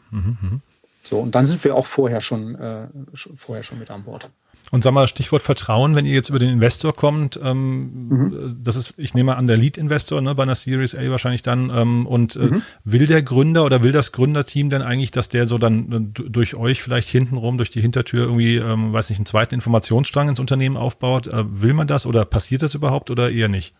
[1.02, 4.30] So, und dann sind wir auch vorher schon, äh, schon, vorher schon mit an Bord.
[4.70, 8.60] Und sag mal, Stichwort Vertrauen, wenn ihr jetzt über den Investor kommt, ähm, mhm.
[8.62, 11.72] das ist, ich nehme an, der Lead-Investor ne, bei einer Series A wahrscheinlich dann.
[11.74, 12.62] Ähm, und äh, mhm.
[12.84, 16.54] will der Gründer oder will das Gründerteam denn eigentlich, dass der so dann äh, durch
[16.54, 20.76] euch vielleicht hintenrum, durch die Hintertür irgendwie, ähm, weiß nicht, einen zweiten Informationsstrang ins Unternehmen
[20.76, 21.26] aufbaut?
[21.26, 23.74] Äh, will man das oder passiert das überhaupt oder eher nicht?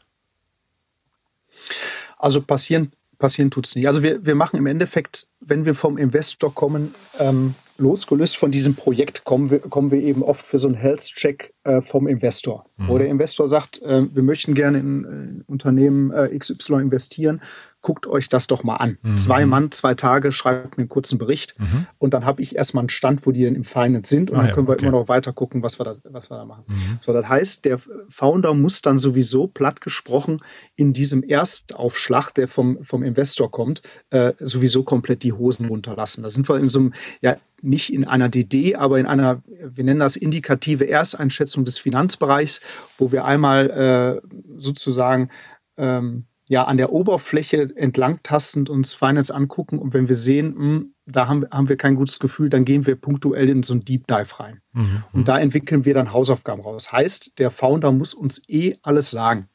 [2.18, 3.86] Also passieren, passieren tut's nicht.
[3.86, 8.74] Also wir, wir machen im Endeffekt, wenn wir vom Investor kommen, ähm, losgelöst von diesem
[8.74, 12.88] Projekt kommen wir, kommen wir eben oft für so einen Health-Check äh, vom Investor, mhm.
[12.88, 17.40] wo der Investor sagt, äh, wir möchten gerne in, in Unternehmen äh, XY investieren
[17.82, 18.98] guckt euch das doch mal an.
[19.02, 19.16] Mhm.
[19.16, 21.86] Zwei Mann, zwei Tage, schreibt mir einen kurzen Bericht mhm.
[21.98, 24.42] und dann habe ich erstmal einen Stand, wo die denn im Finance sind und ah,
[24.42, 24.82] dann können ja, okay.
[24.82, 26.64] wir immer noch weiter gucken, was wir da, was wir da machen.
[26.68, 26.98] Mhm.
[27.00, 30.38] So, das heißt, der Founder muss dann sowieso platt gesprochen
[30.76, 36.22] in diesem Erstaufschlag, der vom, vom Investor kommt, äh, sowieso komplett die Hosen runterlassen.
[36.22, 39.84] Da sind wir in so einem, ja, nicht in einer DD, aber in einer, wir
[39.84, 42.60] nennen das indikative Ersteinschätzung des Finanzbereichs,
[42.98, 45.30] wo wir einmal äh, sozusagen
[45.76, 50.58] ähm, ja an der Oberfläche entlang tastend uns Finance angucken und wenn wir sehen, mh,
[50.58, 53.84] hm, da haben, haben wir kein gutes Gefühl, dann gehen wir punktuell in so ein
[53.84, 54.60] Deep Dive rein.
[54.72, 55.04] Mhm.
[55.12, 56.90] Und da entwickeln wir dann Hausaufgaben raus.
[56.90, 59.48] Heißt, der Founder muss uns eh alles sagen.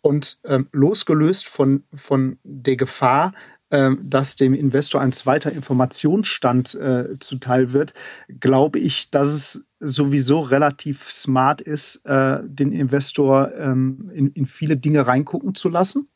[0.00, 3.32] Und ähm, losgelöst von, von der Gefahr,
[3.72, 7.94] ähm, dass dem Investor ein zweiter Informationsstand äh, zuteil wird,
[8.38, 14.76] glaube ich, dass es sowieso relativ smart ist, äh, den Investor ähm, in, in viele
[14.76, 16.08] Dinge reingucken zu lassen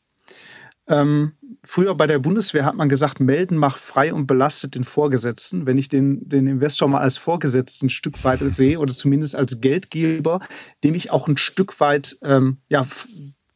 [0.87, 5.65] ähm, früher bei der Bundeswehr hat man gesagt, melden macht frei und belastet den Vorgesetzten.
[5.65, 9.59] Wenn ich den, den Investor mal als Vorgesetzten ein Stück weit sehe oder zumindest als
[9.59, 10.39] Geldgeber,
[10.83, 12.87] dem ich auch ein Stück weit ähm, ja,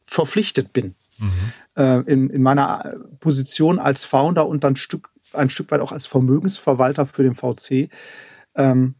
[0.04, 0.94] verpflichtet bin.
[1.18, 1.30] Mhm.
[1.76, 6.06] Äh, in, in meiner Position als Founder und dann Stück, ein Stück weit auch als
[6.06, 7.88] Vermögensverwalter für den VC,
[8.54, 8.94] ähm,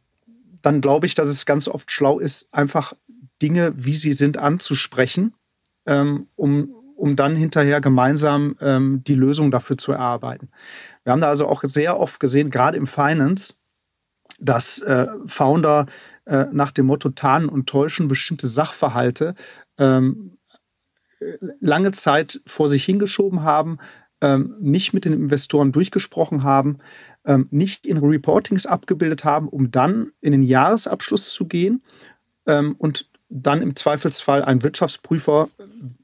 [0.62, 2.94] dann glaube ich, dass es ganz oft schlau ist, einfach
[3.42, 5.34] Dinge, wie sie sind, anzusprechen,
[5.84, 10.50] ähm, um, um dann hinterher gemeinsam ähm, die Lösung dafür zu erarbeiten.
[11.02, 13.54] Wir haben da also auch sehr oft gesehen, gerade im Finance,
[14.38, 15.86] dass äh, Founder
[16.26, 19.34] äh, nach dem Motto tarnen und täuschen bestimmte Sachverhalte
[19.78, 20.38] ähm,
[21.58, 23.78] lange Zeit vor sich hingeschoben haben,
[24.20, 26.78] ähm, nicht mit den Investoren durchgesprochen haben,
[27.24, 31.82] ähm, nicht in Reportings abgebildet haben, um dann in den Jahresabschluss zu gehen
[32.46, 35.48] ähm, und dann im Zweifelsfall ein Wirtschaftsprüfer,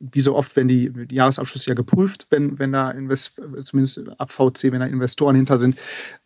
[0.01, 4.72] wie so oft, wenn die, Jahresabschluss ja geprüft, wenn, wenn da Invest, zumindest ab VC,
[4.72, 5.79] wenn da Investoren hinter sind,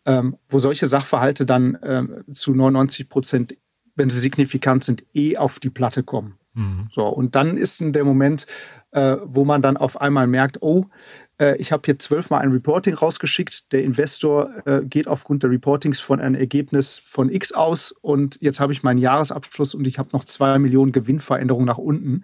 [0.05, 3.57] ähm, wo solche Sachverhalte dann ähm, zu 99 Prozent,
[3.95, 6.39] wenn sie signifikant sind, eh auf die Platte kommen.
[6.53, 6.87] Mhm.
[6.91, 8.45] So, und dann ist in der Moment,
[8.91, 10.85] äh, wo man dann auf einmal merkt, oh,
[11.39, 15.99] äh, ich habe hier zwölfmal ein Reporting rausgeschickt, der Investor äh, geht aufgrund der Reportings
[15.99, 20.09] von einem Ergebnis von X aus und jetzt habe ich meinen Jahresabschluss und ich habe
[20.13, 22.23] noch zwei Millionen Gewinnveränderungen nach unten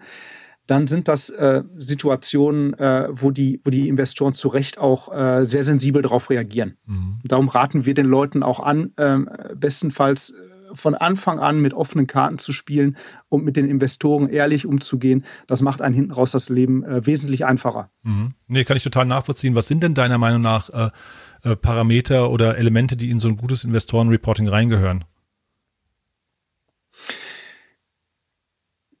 [0.70, 5.44] dann sind das äh, Situationen, äh, wo, die, wo die Investoren zu Recht auch äh,
[5.44, 6.76] sehr sensibel darauf reagieren.
[6.86, 7.18] Mhm.
[7.24, 10.34] Darum raten wir den Leuten auch an, ähm, bestenfalls äh,
[10.74, 12.96] von Anfang an mit offenen Karten zu spielen
[13.28, 15.24] und mit den Investoren ehrlich umzugehen.
[15.46, 17.90] Das macht einen hinten raus das Leben äh, wesentlich einfacher.
[18.02, 18.34] Mhm.
[18.46, 19.54] Nee, kann ich total nachvollziehen.
[19.54, 20.90] Was sind denn deiner Meinung nach äh,
[21.48, 25.04] äh Parameter oder Elemente, die in so ein gutes Investorenreporting reingehören?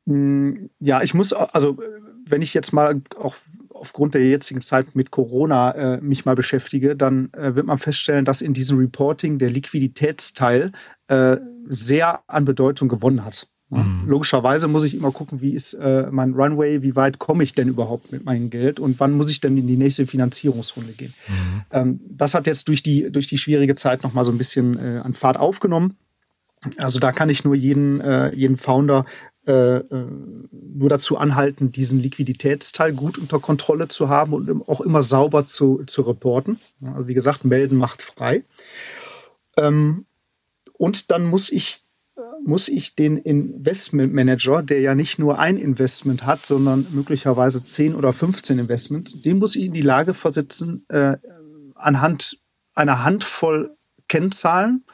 [0.06, 1.78] Hm, ja, ich muss, also
[2.26, 3.36] wenn ich jetzt mal auch
[3.80, 8.24] aufgrund der jetzigen Zeit mit Corona äh, mich mal beschäftige, dann äh, wird man feststellen,
[8.24, 10.72] dass in diesem Reporting der Liquiditätsteil
[11.08, 13.48] äh, sehr an Bedeutung gewonnen hat.
[13.70, 14.04] Mhm.
[14.06, 17.68] Logischerweise muss ich immer gucken, wie ist äh, mein Runway, wie weit komme ich denn
[17.68, 21.14] überhaupt mit meinem Geld und wann muss ich denn in die nächste Finanzierungsrunde gehen.
[21.28, 21.62] Mhm.
[21.70, 24.98] Ähm, das hat jetzt durch die, durch die schwierige Zeit nochmal so ein bisschen äh,
[24.98, 25.96] an Fahrt aufgenommen.
[26.76, 29.06] Also da kann ich nur jeden, äh, jeden Founder
[29.50, 30.06] äh, äh,
[30.52, 35.82] nur dazu anhalten, diesen Liquiditätsteil gut unter Kontrolle zu haben und auch immer sauber zu,
[35.86, 36.60] zu reporten.
[36.84, 38.44] Also wie gesagt, melden macht frei.
[39.56, 40.06] Ähm,
[40.74, 41.82] und dann muss ich,
[42.44, 47.96] muss ich den Investment Manager, der ja nicht nur ein Investment hat, sondern möglicherweise 10
[47.96, 51.16] oder 15 Investments, den muss ich in die Lage versetzen, äh,
[51.74, 52.38] anhand
[52.74, 53.76] einer Handvoll
[54.06, 54.84] Kennzahlen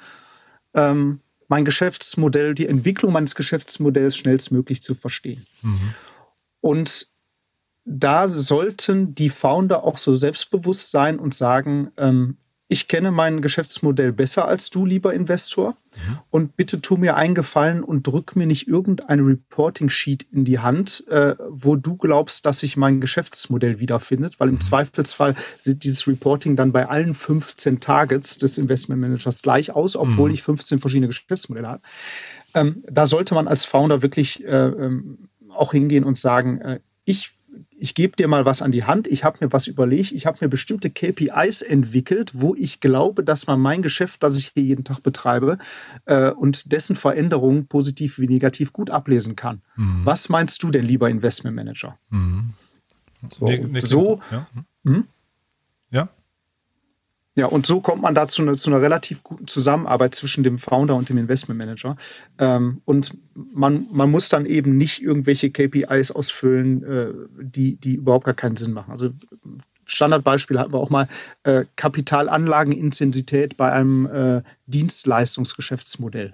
[0.72, 5.46] ähm, mein Geschäftsmodell, die Entwicklung meines Geschäftsmodells schnellstmöglich zu verstehen.
[5.62, 5.94] Mhm.
[6.60, 7.08] Und
[7.84, 12.36] da sollten die Founder auch so selbstbewusst sein und sagen, ähm,
[12.68, 15.76] ich kenne mein Geschäftsmodell besser als du, lieber Investor.
[15.94, 16.24] Ja.
[16.30, 21.04] Und bitte tu mir einen Gefallen und drück mir nicht irgendein Reporting-Sheet in die Hand,
[21.08, 24.60] äh, wo du glaubst, dass sich mein Geschäftsmodell wiederfindet, weil im mhm.
[24.60, 30.34] Zweifelsfall sieht dieses Reporting dann bei allen 15 Targets des Investmentmanagers gleich aus, obwohl mhm.
[30.34, 31.82] ich 15 verschiedene Geschäftsmodelle habe.
[32.54, 37.35] Ähm, da sollte man als Founder wirklich äh, ähm, auch hingehen und sagen, äh, ich
[37.70, 40.38] ich gebe dir mal was an die Hand, ich habe mir was überlegt, ich habe
[40.40, 44.84] mir bestimmte KPIs entwickelt, wo ich glaube, dass man mein Geschäft, das ich hier jeden
[44.84, 45.58] Tag betreibe,
[46.06, 49.62] äh, und dessen Veränderungen positiv wie negativ gut ablesen kann.
[49.76, 50.04] Mhm.
[50.04, 51.98] Was meinst du denn, lieber Investmentmanager?
[52.10, 52.54] Mhm.
[53.30, 54.46] So, ne, ne, so ja.
[54.84, 55.04] Hm?
[55.90, 56.08] ja.
[57.36, 60.58] Ja, und so kommt man da zu, eine, zu einer relativ guten Zusammenarbeit zwischen dem
[60.58, 61.98] Founder und dem Investmentmanager.
[62.38, 67.12] Ähm, und man, man muss dann eben nicht irgendwelche KPIs ausfüllen, äh,
[67.42, 68.90] die, die überhaupt gar keinen Sinn machen.
[68.90, 69.10] Also
[69.84, 71.08] Standardbeispiel hatten wir auch mal
[71.42, 76.32] äh, Kapitalanlagenintensität bei einem äh, Dienstleistungsgeschäftsmodell.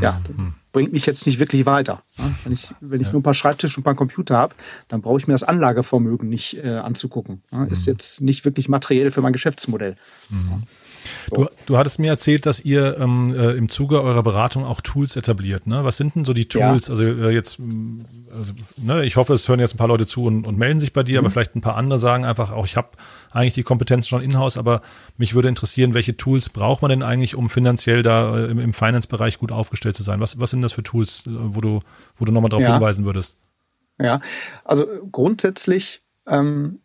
[0.00, 0.54] Ja, mhm.
[0.72, 2.02] bringt mich jetzt nicht wirklich weiter.
[2.44, 3.12] Wenn ich, wenn ich ja.
[3.12, 4.54] nur ein paar Schreibtische und ein paar Computer habe,
[4.88, 7.42] dann brauche ich mir das Anlagevermögen nicht äh, anzugucken.
[7.68, 7.92] Ist mhm.
[7.92, 9.96] jetzt nicht wirklich materiell für mein Geschäftsmodell.
[10.30, 10.62] Mhm.
[11.30, 11.36] So.
[11.36, 15.16] Du, du hattest mir erzählt, dass ihr ähm, äh, im Zuge eurer Beratung auch Tools
[15.16, 15.66] etabliert.
[15.66, 15.84] Ne?
[15.84, 16.86] Was sind denn so die Tools?
[16.86, 16.92] Ja.
[16.92, 17.58] Also äh, jetzt,
[18.36, 20.92] also, ne, ich hoffe, es hören jetzt ein paar Leute zu und, und melden sich
[20.92, 21.26] bei dir, mhm.
[21.26, 22.90] aber vielleicht ein paar andere sagen einfach auch, ich habe
[23.30, 24.82] eigentlich die Kompetenz schon in-house, aber
[25.16, 28.74] mich würde interessieren, welche Tools braucht man denn eigentlich, um finanziell da äh, im, im
[28.74, 30.20] Finance-Bereich gut aufgestellt zu sein?
[30.20, 31.80] Was, was sind das für Tools, äh, wo du,
[32.16, 32.74] wo du nochmal darauf ja.
[32.74, 33.38] hinweisen würdest?
[33.98, 34.20] Ja,
[34.64, 36.80] also grundsätzlich ähm,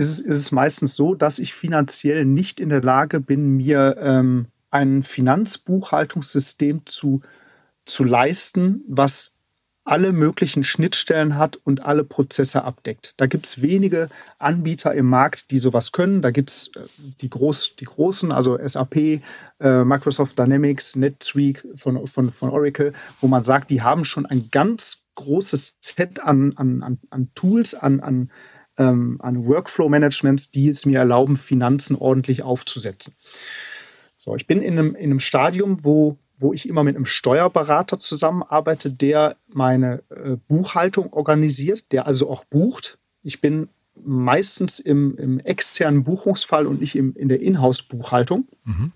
[0.00, 3.96] ist es, ist es meistens so, dass ich finanziell nicht in der Lage bin, mir
[4.00, 7.20] ähm, ein Finanzbuchhaltungssystem zu,
[7.84, 9.36] zu leisten, was
[9.84, 13.12] alle möglichen Schnittstellen hat und alle Prozesse abdeckt.
[13.18, 16.22] Da gibt es wenige Anbieter im Markt, die sowas können.
[16.22, 16.80] Da gibt es äh,
[17.20, 23.26] die, Groß, die großen, also SAP, äh, Microsoft Dynamics, NetSuite von, von, von Oracle, wo
[23.26, 28.00] man sagt, die haben schon ein ganz großes Set an, an, an, an Tools, an,
[28.00, 28.30] an
[28.80, 33.14] ähm, an Workflow-Managements, die es mir erlauben, Finanzen ordentlich aufzusetzen.
[34.16, 37.98] So, ich bin in einem, in einem Stadium, wo, wo ich immer mit einem Steuerberater
[37.98, 42.98] zusammenarbeite, der meine äh, Buchhaltung organisiert, der also auch bucht.
[43.22, 43.68] Ich bin
[44.02, 48.48] meistens im, im externen Buchungsfall und nicht im, in der Inhouse-Buchhaltung.
[48.64, 48.92] Mhm.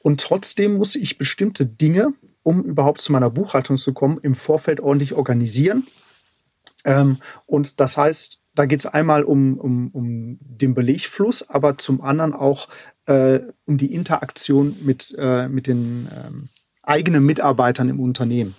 [0.00, 2.12] Und trotzdem muss ich bestimmte Dinge,
[2.42, 5.86] um überhaupt zu meiner Buchhaltung zu kommen, im Vorfeld ordentlich organisieren.
[6.84, 12.00] Ähm, und das heißt, da geht es einmal um, um, um den Belegfluss, aber zum
[12.00, 12.68] anderen auch
[13.06, 16.48] äh, um die Interaktion mit, äh, mit den ähm,
[16.82, 18.54] eigenen Mitarbeitern im Unternehmen.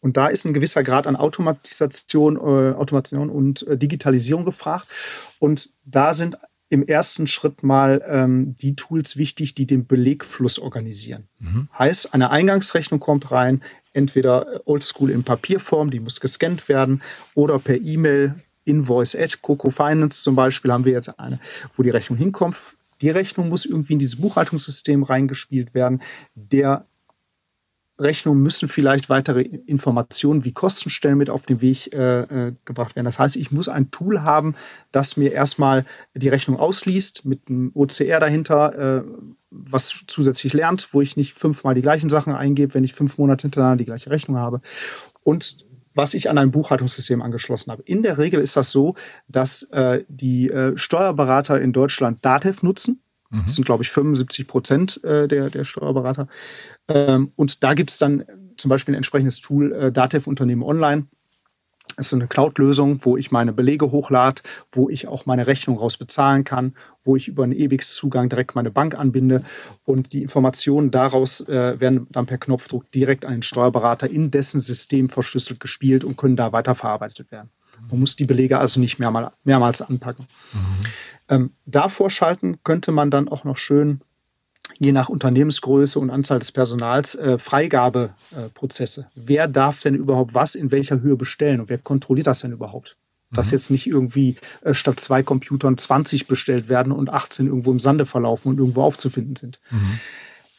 [0.00, 4.88] Und da ist ein gewisser Grad an Automatisation, äh, Automation und äh, Digitalisierung gefragt.
[5.38, 11.28] Und da sind im ersten Schritt mal ähm, die Tools wichtig, die den Belegfluss organisieren.
[11.38, 11.68] Mhm.
[11.78, 13.62] Heißt, eine Eingangsrechnung kommt rein,
[13.96, 17.02] entweder oldschool in Papierform, die muss gescannt werden,
[17.34, 18.34] oder per E-Mail,
[18.64, 21.40] Invoice at Coco Finance zum Beispiel haben wir jetzt eine,
[21.76, 22.56] wo die Rechnung hinkommt.
[23.00, 26.02] Die Rechnung muss irgendwie in dieses Buchhaltungssystem reingespielt werden.
[26.34, 26.86] Der
[27.98, 33.06] Rechnungen müssen vielleicht weitere Informationen wie Kostenstellen mit auf den Weg äh, äh, gebracht werden.
[33.06, 34.54] Das heißt, ich muss ein Tool haben,
[34.92, 39.04] das mir erstmal die Rechnung ausliest mit einem OCR dahinter, äh,
[39.50, 43.42] was zusätzlich lernt, wo ich nicht fünfmal die gleichen Sachen eingebe, wenn ich fünf Monate
[43.42, 44.60] hintereinander die gleiche Rechnung habe.
[45.22, 45.64] Und
[45.96, 47.82] was ich an ein Buchhaltungssystem angeschlossen habe.
[47.82, 48.94] In der Regel ist das so,
[49.28, 53.00] dass äh, die äh, Steuerberater in Deutschland DATEV nutzen.
[53.30, 53.48] Das mhm.
[53.48, 56.28] sind, glaube ich, 75 Prozent äh, der, der Steuerberater.
[56.88, 58.24] Ähm, und da gibt es dann
[58.56, 61.06] zum Beispiel ein entsprechendes Tool, äh, Datev Unternehmen Online.
[61.96, 65.96] Das ist eine Cloud-Lösung, wo ich meine Belege hochlade, wo ich auch meine Rechnung raus
[65.96, 66.74] bezahlen kann,
[67.04, 69.44] wo ich über einen EBIX-Zugang direkt meine Bank anbinde
[69.84, 74.60] und die Informationen daraus äh, werden dann per Knopfdruck direkt an den Steuerberater in dessen
[74.60, 77.50] System verschlüsselt gespielt und können da weiterverarbeitet werden.
[77.90, 80.26] Man muss die Belege also nicht mehrmal, mehrmals anpacken.
[80.52, 80.86] Mhm.
[81.28, 84.00] Ähm, davor schalten könnte man dann auch noch schön
[84.78, 89.02] je nach Unternehmensgröße und Anzahl des Personals äh, Freigabeprozesse.
[89.02, 92.52] Äh, wer darf denn überhaupt was in welcher Höhe bestellen und wer kontrolliert das denn
[92.52, 92.96] überhaupt?
[93.30, 93.52] Dass mhm.
[93.52, 98.06] jetzt nicht irgendwie äh, statt zwei Computern 20 bestellt werden und 18 irgendwo im Sande
[98.06, 99.60] verlaufen und irgendwo aufzufinden sind.
[99.70, 100.00] Mhm.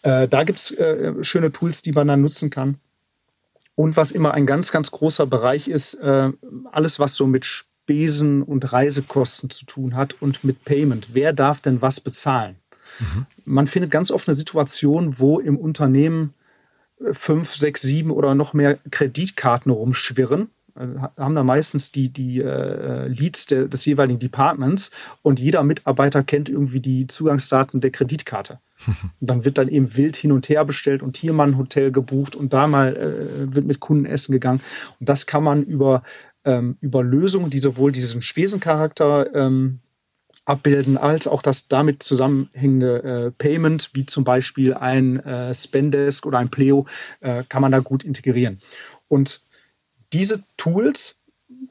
[0.03, 2.77] Äh, da gibt's äh, schöne Tools, die man dann nutzen kann.
[3.75, 6.31] Und was immer ein ganz, ganz großer Bereich ist, äh,
[6.71, 11.13] alles, was so mit Spesen und Reisekosten zu tun hat und mit Payment.
[11.13, 12.57] Wer darf denn was bezahlen?
[12.99, 13.25] Mhm.
[13.45, 16.33] Man findet ganz oft eine Situation, wo im Unternehmen
[17.13, 20.49] fünf, sechs, sieben oder noch mehr Kreditkarten rumschwirren
[21.17, 26.49] haben da meistens die, die äh, Leads der, des jeweiligen Departments und jeder Mitarbeiter kennt
[26.49, 28.59] irgendwie die Zugangsdaten der Kreditkarte.
[29.19, 31.91] Und dann wird dann eben wild hin und her bestellt und hier mal ein Hotel
[31.91, 34.61] gebucht und da mal äh, wird mit Kunden essen gegangen.
[34.99, 36.03] Und das kann man über,
[36.45, 39.79] ähm, über Lösungen, die sowohl diesen Spesencharakter ähm,
[40.45, 46.37] abbilden, als auch das damit zusammenhängende äh, Payment, wie zum Beispiel ein äh, Spendesk oder
[46.37, 46.85] ein Pleo,
[47.19, 48.59] äh, kann man da gut integrieren.
[49.09, 49.41] Und
[50.13, 51.15] diese Tools,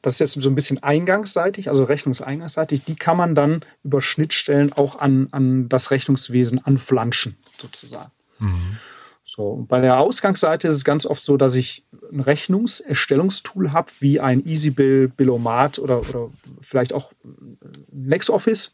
[0.02, 4.72] das ist jetzt so ein bisschen eingangsseitig, also rechnungseingangsseitig, die kann man dann über Schnittstellen
[4.72, 8.10] auch an, an das Rechnungswesen anflanschen, sozusagen.
[8.38, 8.78] Mhm.
[9.24, 14.20] So, bei der Ausgangsseite ist es ganz oft so, dass ich ein Rechnungserstellungstool habe, wie
[14.20, 16.30] ein EasyBill, Billomat oder, oder
[16.60, 17.12] vielleicht auch
[17.92, 18.72] LexOffice,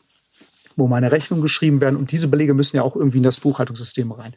[0.76, 1.96] wo meine Rechnungen geschrieben werden.
[1.96, 4.32] Und diese Belege müssen ja auch irgendwie in das Buchhaltungssystem rein.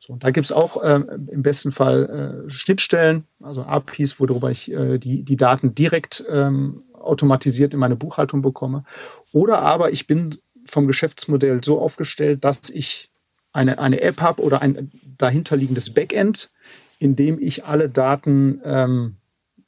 [0.00, 4.50] So, und da gibt es auch äh, im besten Fall äh, Schnittstellen, also APIs, worüber
[4.50, 8.84] ich äh, die, die Daten direkt ähm, automatisiert in meine Buchhaltung bekomme.
[9.32, 10.30] Oder aber ich bin
[10.64, 13.10] vom Geschäftsmodell so aufgestellt, dass ich
[13.52, 16.50] eine, eine App habe oder ein dahinterliegendes Backend,
[16.98, 19.16] in dem ich alle Daten ähm,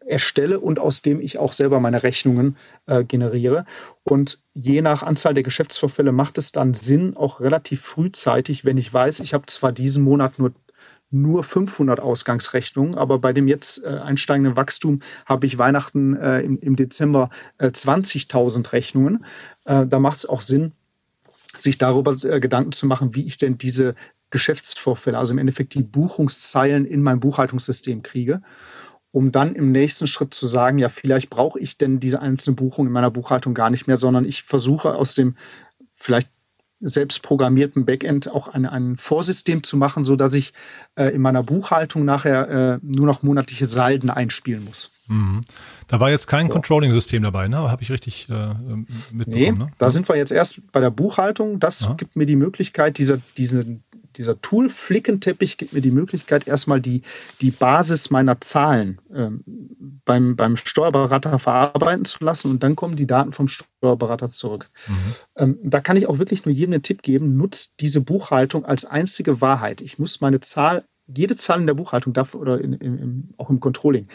[0.09, 2.57] erstelle und aus dem ich auch selber meine Rechnungen
[2.87, 3.65] äh, generiere.
[4.05, 8.93] Und je nach Anzahl der Geschäftsvorfälle macht es dann Sinn, auch relativ frühzeitig, wenn ich
[8.93, 10.53] weiß, ich habe zwar diesen Monat nur
[11.11, 16.59] nur 500 Ausgangsrechnungen, aber bei dem jetzt äh, einsteigenden Wachstum habe ich Weihnachten äh, im,
[16.59, 19.25] im, Dezember äh, 20.000 Rechnungen.
[19.65, 20.73] Äh, da macht es auch Sinn,
[21.57, 23.95] sich darüber äh, Gedanken zu machen, wie ich denn diese
[24.31, 28.43] Geschäftsvorfälle, also im Endeffekt die Buchungszeilen in mein Buchhaltungssystem kriege,
[29.11, 32.87] um dann im nächsten Schritt zu sagen, ja, vielleicht brauche ich denn diese einzelne Buchung
[32.87, 35.37] in meiner Buchhaltung gar nicht mehr, sondern ich versuche aus dem
[35.95, 36.31] vielleicht
[36.81, 40.53] selbst programmierten Backend auch ein, ein Vorsystem zu machen, so dass ich
[40.95, 44.91] äh, in meiner Buchhaltung nachher äh, nur noch monatliche Salden einspielen muss.
[45.09, 45.41] Mhm.
[45.89, 46.53] Da war jetzt kein so.
[46.53, 47.57] Controlling-System dabei, ne?
[47.57, 48.55] Habe ich richtig äh,
[49.11, 49.25] mitbekommen?
[49.27, 49.73] Nee, ne?
[49.79, 51.59] da sind wir jetzt erst bei der Buchhaltung.
[51.59, 51.95] Das ja.
[51.95, 53.21] gibt mir die Möglichkeit, diese,
[54.19, 57.03] dieser Tool-Flickenteppich gibt mir die Möglichkeit, erstmal die,
[57.41, 59.45] die Basis meiner Zahlen ähm,
[60.05, 64.69] beim, beim Steuerberater verarbeiten zu lassen und dann kommen die Daten vom Steuerberater zurück.
[64.87, 64.95] Mhm.
[65.37, 68.85] Ähm, da kann ich auch wirklich nur jedem einen Tipp geben, nutzt diese Buchhaltung als
[68.85, 69.81] einzige Wahrheit.
[69.81, 73.51] Ich muss meine Zahl, jede Zahl in der Buchhaltung darf, oder in, in, in, auch
[73.51, 74.09] im Controlling,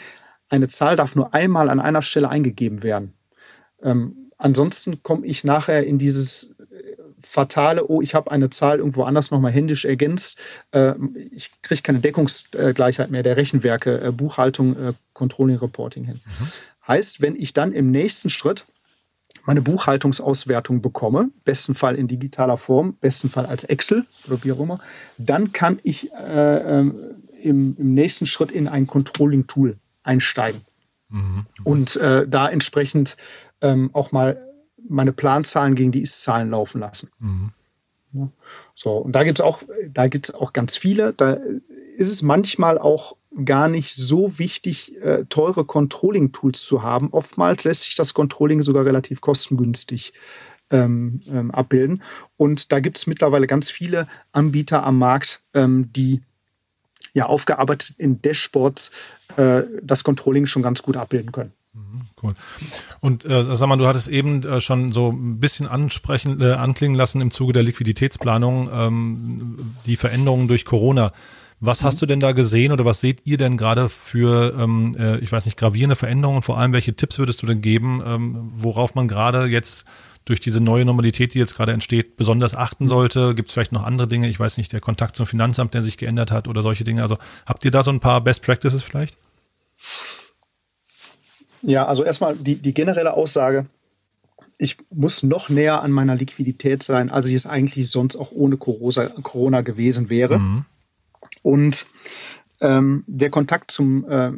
[0.48, 3.14] eine Zahl darf nur einmal an einer Stelle eingegeben werden.
[3.82, 6.54] Ähm, ansonsten komme ich nachher in dieses
[7.18, 10.38] fatale, oh, ich habe eine Zahl irgendwo anders nochmal händisch ergänzt.
[10.72, 10.94] Äh,
[11.34, 16.20] ich kriege keine Deckungsgleichheit mehr der Rechenwerke, äh, Buchhaltung, äh, Controlling, Reporting hin.
[16.24, 16.48] Mhm.
[16.86, 18.66] Heißt, wenn ich dann im nächsten Schritt
[19.46, 24.60] meine Buchhaltungsauswertung bekomme, besten Fall in digitaler Form, besten Fall als Excel oder wie auch
[24.60, 24.80] immer,
[25.16, 26.94] dann kann ich äh, ähm,
[27.42, 30.62] im, im, nächsten Schritt in ein Controlling-Tool einsteigen.
[31.08, 31.46] Mhm.
[31.62, 33.16] Und äh, da entsprechend
[33.60, 34.40] ähm, auch mal
[34.88, 37.10] meine Planzahlen gegen die Ist-Zahlen laufen lassen.
[37.18, 37.52] Mhm.
[38.12, 38.28] Ja.
[38.74, 41.12] So, und da gibt es auch, da gibt es auch ganz viele.
[41.12, 47.10] Da ist es manchmal auch gar nicht so wichtig, äh, teure Controlling-Tools zu haben.
[47.10, 50.12] Oftmals lässt sich das Controlling sogar relativ kostengünstig
[50.70, 52.02] ähm, ähm, abbilden.
[52.36, 56.22] Und da gibt es mittlerweile ganz viele Anbieter am Markt, ähm, die
[57.12, 58.90] ja aufgearbeitet in Dashboards
[59.36, 61.52] äh, das Controlling schon ganz gut abbilden können.
[61.74, 62.34] Mhm, cool.
[63.00, 66.96] Und äh, sag mal, du hattest eben äh, schon so ein bisschen ansprechen, äh, anklingen
[66.96, 71.12] lassen im Zuge der Liquiditätsplanung ähm, die Veränderungen durch Corona.
[71.60, 71.86] Was mhm.
[71.86, 75.32] hast du denn da gesehen oder was seht ihr denn gerade für, ähm, äh, ich
[75.32, 76.42] weiß nicht, gravierende Veränderungen?
[76.42, 79.84] Vor allem, welche Tipps würdest du denn geben, ähm, worauf man gerade jetzt
[80.24, 83.34] durch diese neue Normalität, die jetzt gerade entsteht, besonders achten sollte?
[83.34, 84.28] Gibt es vielleicht noch andere Dinge?
[84.28, 87.02] Ich weiß nicht, der Kontakt zum Finanzamt, der sich geändert hat oder solche Dinge.
[87.02, 89.16] Also habt ihr da so ein paar Best Practices vielleicht?
[91.66, 93.66] Ja, also erstmal die, die generelle Aussage,
[94.58, 98.56] ich muss noch näher an meiner Liquidität sein, als ich es eigentlich sonst auch ohne
[98.56, 100.38] Corona, gewesen wäre.
[100.38, 100.64] Mhm.
[101.42, 101.86] Und
[102.60, 104.32] ähm, der Kontakt zum, äh,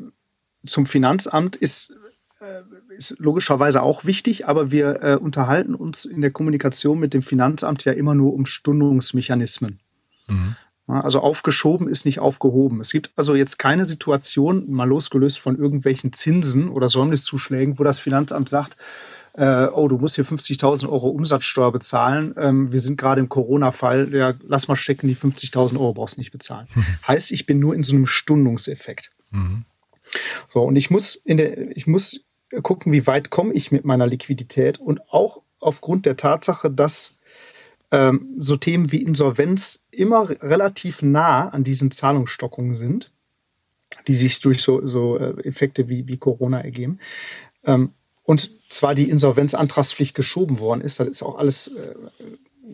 [0.65, 1.93] zum Finanzamt ist
[2.41, 2.63] äh,
[2.95, 7.85] ist logischerweise auch wichtig, aber wir äh, unterhalten uns in der Kommunikation mit dem Finanzamt
[7.85, 9.81] ja immer nur um Stundungsmechanismen.
[10.29, 10.57] Mhm.
[10.89, 12.81] Also aufgeschoben ist nicht aufgehoben.
[12.81, 17.99] Es gibt also jetzt keine Situation, mal losgelöst von irgendwelchen Zinsen oder Säumniszuschlägen, wo das
[17.99, 18.77] Finanzamt sagt,
[19.37, 22.35] äh, oh, du musst hier 50.000 Euro Umsatzsteuer bezahlen.
[22.39, 24.15] Ähm, wir sind gerade im Corona-Fall.
[24.15, 26.69] Ja, lass mal stecken, die 50.000 Euro brauchst du nicht bezahlen.
[26.75, 26.85] Mhm.
[27.07, 29.11] Heißt, ich bin nur in so einem Stundungseffekt.
[29.31, 29.65] Mhm.
[30.53, 32.21] So, und ich muss in der, ich muss
[32.63, 37.16] gucken, wie weit komme ich mit meiner Liquidität und auch aufgrund der Tatsache, dass
[37.91, 43.13] ähm, so Themen wie Insolvenz immer relativ nah an diesen Zahlungsstockungen sind,
[44.07, 46.99] die sich durch so, so äh, Effekte wie, wie Corona ergeben.
[47.65, 47.93] Ähm,
[48.25, 51.95] und zwar die Insolvenzantragspflicht geschoben worden ist, das ist auch alles äh,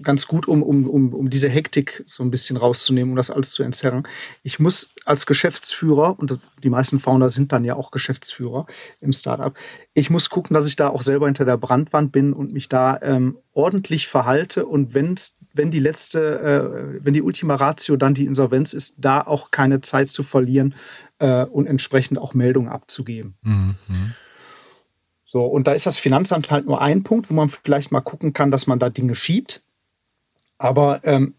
[0.00, 3.50] ganz gut, um, um, um, um diese Hektik so ein bisschen rauszunehmen, um das alles
[3.52, 4.06] zu entzerren.
[4.42, 8.66] Ich muss als Geschäftsführer, und die meisten Founder sind dann ja auch Geschäftsführer
[9.00, 9.54] im Startup,
[9.92, 12.98] ich muss gucken, dass ich da auch selber hinter der Brandwand bin und mich da
[13.02, 18.24] ähm, ordentlich verhalte und wenn's, wenn die letzte, äh, wenn die Ultima Ratio dann die
[18.24, 20.74] Insolvenz ist, da auch keine Zeit zu verlieren
[21.18, 23.34] äh, und entsprechend auch Meldungen abzugeben.
[23.42, 23.74] Mhm.
[25.32, 28.34] So, und da ist das Finanzamt halt nur ein Punkt, wo man vielleicht mal gucken
[28.34, 29.62] kann, dass man da Dinge schiebt.
[30.62, 31.34] Aber ähm,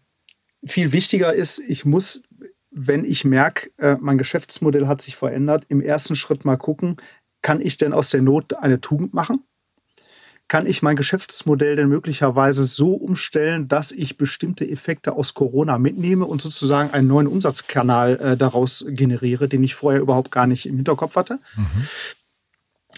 [0.66, 2.24] viel wichtiger ist, ich muss,
[2.70, 6.98] wenn ich merke, äh, mein Geschäftsmodell hat sich verändert, im ersten Schritt mal gucken,
[7.40, 9.42] kann ich denn aus der Not eine Tugend machen?
[10.46, 16.26] Kann ich mein Geschäftsmodell denn möglicherweise so umstellen, dass ich bestimmte Effekte aus Corona mitnehme
[16.26, 20.76] und sozusagen einen neuen Umsatzkanal äh, daraus generiere, den ich vorher überhaupt gar nicht im
[20.76, 21.38] Hinterkopf hatte?
[21.56, 21.88] Mhm.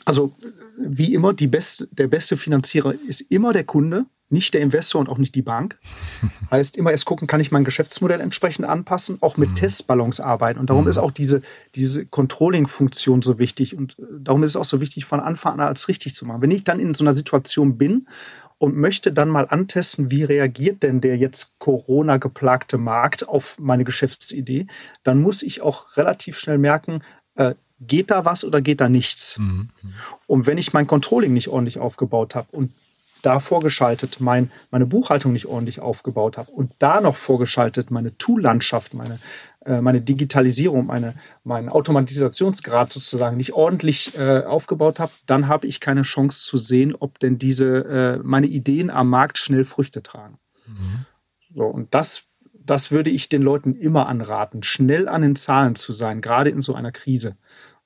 [0.05, 0.35] Also
[0.77, 5.09] wie immer, die beste, der beste Finanzierer ist immer der Kunde nicht der Investor und
[5.09, 5.79] auch nicht die Bank.
[6.51, 9.55] Heißt immer erst gucken, kann ich mein Geschäftsmodell entsprechend anpassen, auch mit mhm.
[9.55, 10.59] Testballons arbeiten.
[10.59, 10.91] Und darum mhm.
[10.91, 11.43] ist auch diese,
[11.75, 13.77] diese Controlling-Funktion so wichtig.
[13.77, 16.43] Und äh, darum ist es auch so wichtig, von Anfang an alles richtig zu machen.
[16.43, 18.07] Wenn ich dann in so einer Situation bin
[18.59, 23.85] und möchte dann mal antesten, wie reagiert denn der jetzt Corona geplagte Markt auf meine
[23.85, 24.67] Geschäftsidee,
[25.03, 27.01] dann muss ich auch relativ schnell merken,
[27.35, 29.39] äh, geht da was oder geht da nichts?
[29.39, 29.69] Mhm.
[30.27, 32.73] Und wenn ich mein Controlling nicht ordentlich aufgebaut habe und
[33.27, 38.95] da vorgeschaltet mein, meine Buchhaltung nicht ordentlich aufgebaut habe und da noch vorgeschaltet meine Tool-Landschaft,
[38.95, 39.19] meine,
[39.65, 45.81] äh, meine Digitalisierung, meine, meinen Automatisationsgrad sozusagen nicht ordentlich äh, aufgebaut habe, dann habe ich
[45.81, 50.39] keine Chance zu sehen, ob denn diese äh, meine Ideen am Markt schnell Früchte tragen.
[50.67, 51.05] Mhm.
[51.53, 52.23] So, und das
[52.67, 56.63] das würde ich den Leuten immer anraten, schnell an den Zahlen zu sein, gerade in
[56.63, 57.37] so einer Krise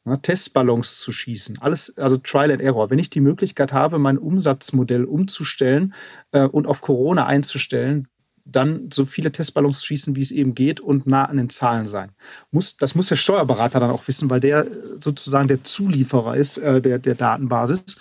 [0.05, 1.59] ne, Testballons zu schießen.
[1.61, 2.91] Alles, also Trial and Error.
[2.91, 5.95] Wenn ich die Möglichkeit habe, mein Umsatzmodell umzustellen
[6.33, 8.09] äh, und auf Corona einzustellen,
[8.45, 12.13] dann so viele Testballons schießen, wie es eben geht und nah an den Zahlen sein.
[12.51, 14.67] Muss, das muss der Steuerberater dann auch wissen, weil der
[14.99, 17.97] sozusagen der Zulieferer ist äh, der, der Datenbasis.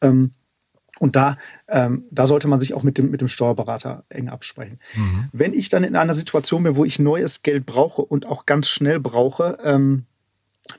[0.00, 0.32] Ähm,
[0.98, 4.78] und da, ähm, da sollte man sich auch mit dem, mit dem Steuerberater eng absprechen.
[4.94, 5.28] Mhm.
[5.32, 8.68] Wenn ich dann in einer Situation bin, wo ich neues Geld brauche und auch ganz
[8.68, 10.04] schnell brauche, ähm,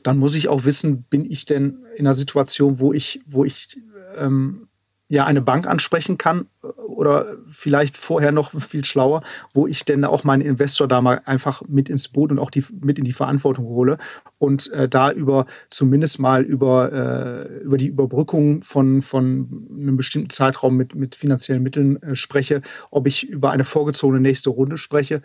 [0.03, 3.79] dann muss ich auch wissen, bin ich denn in einer Situation, wo ich, wo ich
[4.15, 4.67] ähm,
[5.11, 6.45] ja eine Bank ansprechen kann
[6.87, 11.63] oder vielleicht vorher noch viel schlauer, wo ich denn auch meinen Investor da mal einfach
[11.67, 13.97] mit ins Boot und auch die, mit in die Verantwortung hole
[14.37, 20.29] und äh, da über zumindest mal über, äh, über die Überbrückung von, von einem bestimmten
[20.29, 25.21] Zeitraum mit, mit finanziellen Mitteln äh, spreche, ob ich über eine vorgezogene nächste Runde spreche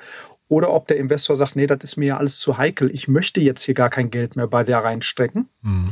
[0.49, 3.41] oder ob der Investor sagt, nee, das ist mir ja alles zu heikel, ich möchte
[3.41, 5.49] jetzt hier gar kein Geld mehr bei der reinstecken.
[5.63, 5.87] Mhm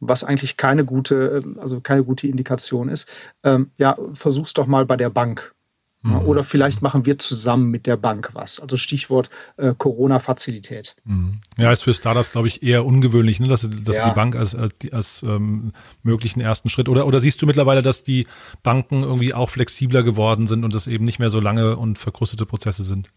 [0.00, 3.08] was eigentlich keine gute, also keine gute Indikation ist.
[3.42, 5.54] Ähm, ja, versuch's doch mal bei der Bank.
[6.02, 6.22] Mhm.
[6.26, 8.60] Oder vielleicht machen wir zusammen mit der Bank was.
[8.60, 10.94] Also Stichwort äh, Corona-Fazilität.
[11.04, 11.40] Mhm.
[11.56, 13.48] Ja, ist für Startups, glaube ich, eher ungewöhnlich, ne?
[13.48, 14.08] dass, dass ja.
[14.08, 15.72] die Bank als, als, als ähm,
[16.04, 16.88] möglichen ersten Schritt.
[16.88, 18.28] Oder, oder siehst du mittlerweile, dass die
[18.62, 22.46] Banken irgendwie auch flexibler geworden sind und das eben nicht mehr so lange und verkrustete
[22.46, 23.08] Prozesse sind?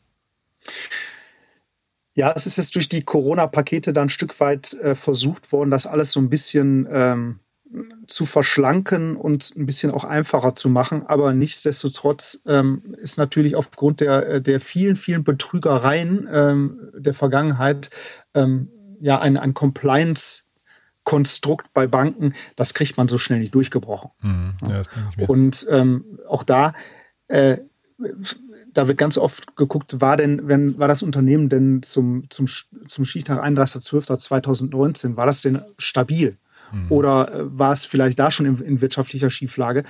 [2.15, 5.85] Ja, es ist jetzt durch die Corona-Pakete dann ein Stück weit äh, versucht worden, das
[5.85, 7.39] alles so ein bisschen ähm,
[8.07, 11.03] zu verschlanken und ein bisschen auch einfacher zu machen.
[11.07, 17.89] Aber nichtsdestotrotz ähm, ist natürlich aufgrund der, äh, der vielen, vielen Betrügereien ähm, der Vergangenheit
[18.33, 20.43] ähm, ja ein, ein Compliance-
[21.03, 24.11] Konstrukt bei Banken, das kriegt man so schnell nicht durchgebrochen.
[24.21, 24.81] Mhm, ja,
[25.27, 26.73] und ähm, auch da,
[27.27, 27.57] äh,
[28.73, 32.47] da wird ganz oft geguckt, war denn, wenn, war das Unternehmen denn zum, zum,
[32.85, 36.37] zum Stichtag 31.12.2019, war das denn stabil?
[36.71, 36.85] Mhm.
[36.89, 39.83] Oder äh, war es vielleicht da schon in, in, wirtschaftlicher Schieflage?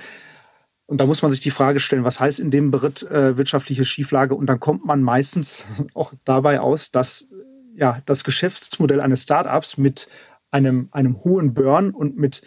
[0.86, 3.84] Und da muss man sich die Frage stellen, was heißt in dem Beritt äh, wirtschaftliche
[3.84, 4.34] Schieflage?
[4.34, 7.28] Und dann kommt man meistens auch dabei aus, dass
[7.74, 10.08] ja, das Geschäftsmodell eines Startups mit
[10.50, 12.42] einem, einem hohen Burn und mit,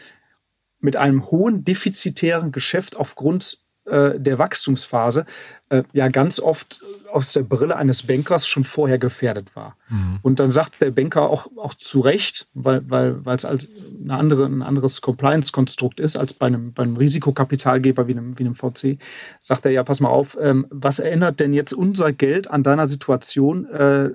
[0.80, 5.26] mit einem hohen defizitären Geschäft aufgrund äh, der Wachstumsphase
[5.70, 6.82] äh, ja ganz oft
[7.12, 9.78] aus der Brille eines Bankers schon vorher gefährdet war.
[9.90, 10.20] Mhm.
[10.22, 13.70] Und dann sagt der Banker auch, auch zu Recht, weil weil weil es als
[14.04, 18.44] eine andere, ein anderes Compliance-Konstrukt ist als bei einem, bei einem Risikokapitalgeber wie einem, wie
[18.44, 18.98] einem VC,
[19.40, 22.88] sagt er ja, pass mal auf, ähm, was erinnert denn jetzt unser Geld an deiner
[22.88, 23.66] Situation?
[23.66, 24.10] Äh,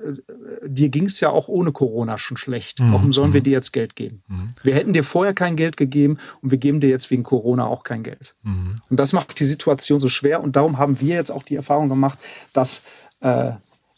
[0.66, 2.80] dir ging es ja auch ohne Corona schon schlecht.
[2.80, 2.92] Mhm.
[2.92, 3.44] Warum sollen wir mhm.
[3.44, 4.22] dir jetzt Geld geben?
[4.28, 4.48] Mhm.
[4.62, 7.82] Wir hätten dir vorher kein Geld gegeben und wir geben dir jetzt wegen Corona auch
[7.82, 8.34] kein Geld.
[8.42, 8.74] Mhm.
[8.88, 11.88] Und das macht die Situation so schwer und darum haben wir jetzt auch die Erfahrung
[11.88, 12.18] gemacht,
[12.52, 12.82] dass
[13.20, 13.52] äh,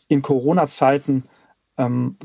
[0.09, 1.25] in Corona-Zeiten
[1.79, 2.17] ähm,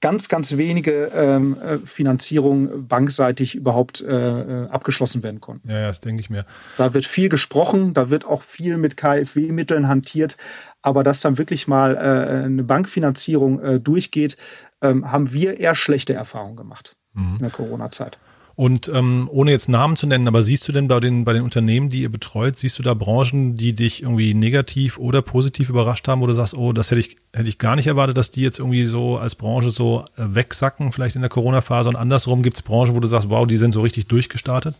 [0.00, 5.68] ganz, ganz wenige ähm, äh, Finanzierungen bankseitig überhaupt äh, äh, abgeschlossen werden konnten.
[5.68, 6.46] Ja, ja, das denke ich mir.
[6.78, 10.36] Da wird viel gesprochen, da wird auch viel mit KfW-Mitteln hantiert,
[10.82, 14.36] aber dass dann wirklich mal äh, eine Bankfinanzierung äh, durchgeht,
[14.80, 17.34] ähm, haben wir eher schlechte Erfahrungen gemacht mhm.
[17.34, 18.18] in der Corona-Zeit.
[18.56, 21.42] Und ähm, ohne jetzt Namen zu nennen, aber siehst du denn bei den, bei den
[21.42, 26.06] Unternehmen, die ihr betreut, siehst du da Branchen, die dich irgendwie negativ oder positiv überrascht
[26.08, 28.42] haben, wo du sagst, oh, das hätte ich, hätte ich gar nicht erwartet, dass die
[28.42, 32.56] jetzt irgendwie so als Branche so äh, wegsacken, vielleicht in der Corona-Phase und andersrum gibt
[32.56, 34.74] es Branchen, wo du sagst, wow, die sind so richtig durchgestartet?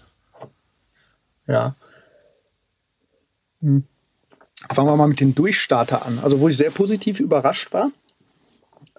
[1.47, 1.75] Ja.
[3.61, 3.85] Hm.
[4.71, 6.19] Fangen wir mal mit den Durchstarter an.
[6.19, 7.91] Also wo ich sehr positiv überrascht war,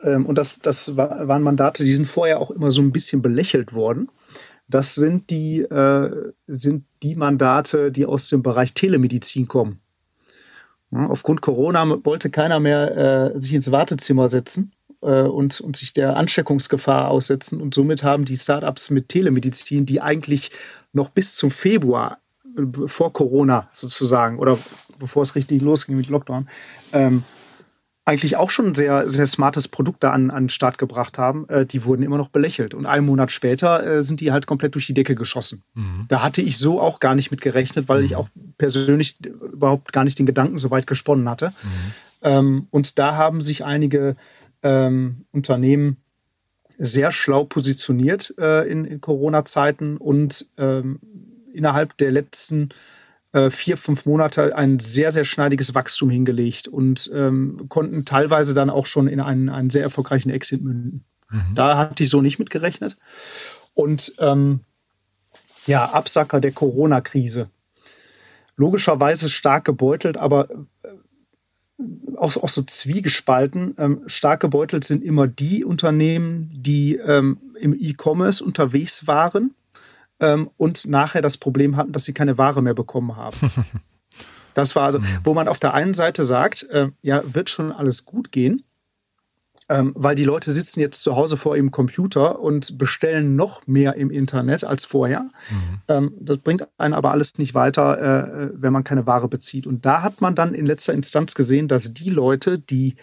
[0.03, 3.73] ähm, und das, das waren Mandate, die sind vorher auch immer so ein bisschen belächelt
[3.73, 4.09] worden.
[4.71, 9.79] Das sind die, äh, sind die Mandate, die aus dem Bereich Telemedizin kommen.
[10.91, 15.93] Ja, aufgrund Corona wollte keiner mehr äh, sich ins Wartezimmer setzen äh, und, und sich
[15.93, 17.61] der Ansteckungsgefahr aussetzen.
[17.61, 20.51] Und somit haben die Startups mit Telemedizin, die eigentlich
[20.93, 22.19] noch bis zum Februar
[22.57, 24.57] äh, vor Corona sozusagen oder
[24.99, 26.47] bevor es richtig losging mit Lockdown,
[26.93, 27.23] ähm,
[28.03, 31.47] eigentlich auch schon ein sehr, sehr smartes Produkt da an, an den Start gebracht haben,
[31.49, 32.73] äh, die wurden immer noch belächelt.
[32.73, 35.63] Und einen Monat später äh, sind die halt komplett durch die Decke geschossen.
[35.75, 36.05] Mhm.
[36.07, 38.05] Da hatte ich so auch gar nicht mit gerechnet, weil mhm.
[38.05, 41.49] ich auch persönlich überhaupt gar nicht den Gedanken so weit gesponnen hatte.
[41.49, 41.93] Mhm.
[42.23, 44.15] Ähm, und da haben sich einige
[44.63, 45.97] ähm, Unternehmen
[46.77, 50.99] sehr schlau positioniert äh, in, in Corona-Zeiten und ähm,
[51.53, 52.73] innerhalb der letzten äh,
[53.49, 58.85] vier, fünf Monate ein sehr, sehr schneidiges Wachstum hingelegt und ähm, konnten teilweise dann auch
[58.85, 61.05] schon in einen, einen sehr erfolgreichen Exit münden.
[61.29, 61.55] Mhm.
[61.55, 62.97] Da hatte ich so nicht mit gerechnet.
[63.73, 64.61] Und ähm,
[65.65, 67.49] ja, Absacker der Corona-Krise.
[68.57, 70.49] Logischerweise stark gebeutelt, aber
[70.83, 70.89] äh,
[72.17, 73.75] auch, auch so zwiegespalten.
[73.77, 79.55] Ähm, stark gebeutelt sind immer die Unternehmen, die ähm, im E-Commerce unterwegs waren
[80.21, 83.51] ähm, und nachher das Problem hatten, dass sie keine Ware mehr bekommen haben.
[84.53, 85.05] Das war also, mhm.
[85.23, 88.65] wo man auf der einen Seite sagt, äh, ja, wird schon alles gut gehen,
[89.69, 93.95] ähm, weil die Leute sitzen jetzt zu Hause vor ihrem Computer und bestellen noch mehr
[93.95, 95.21] im Internet als vorher.
[95.21, 95.79] Mhm.
[95.87, 99.65] Ähm, das bringt einen aber alles nicht weiter, äh, wenn man keine Ware bezieht.
[99.65, 102.95] Und da hat man dann in letzter Instanz gesehen, dass die Leute, die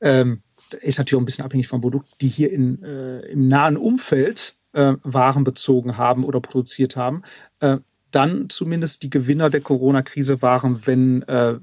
[0.00, 0.40] ähm,
[0.80, 4.55] ist natürlich auch ein bisschen abhängig vom Produkt, die hier in, äh, im nahen Umfeld
[4.76, 7.22] äh, Waren bezogen haben oder produziert haben,
[7.60, 7.78] äh,
[8.10, 11.58] dann zumindest die Gewinner der Corona-Krise waren, wenn, äh,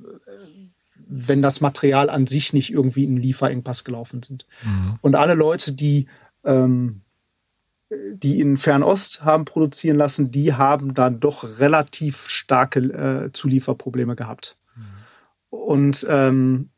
[1.08, 4.46] wenn das Material an sich nicht irgendwie in Lieferengpass gelaufen sind.
[4.64, 5.00] Mhm.
[5.02, 6.08] Und alle Leute, die
[6.44, 7.02] ähm,
[7.90, 14.58] die in Fernost haben produzieren lassen, die haben dann doch relativ starke äh, Zulieferprobleme gehabt.
[14.76, 14.84] Mhm.
[15.50, 16.70] Und ähm,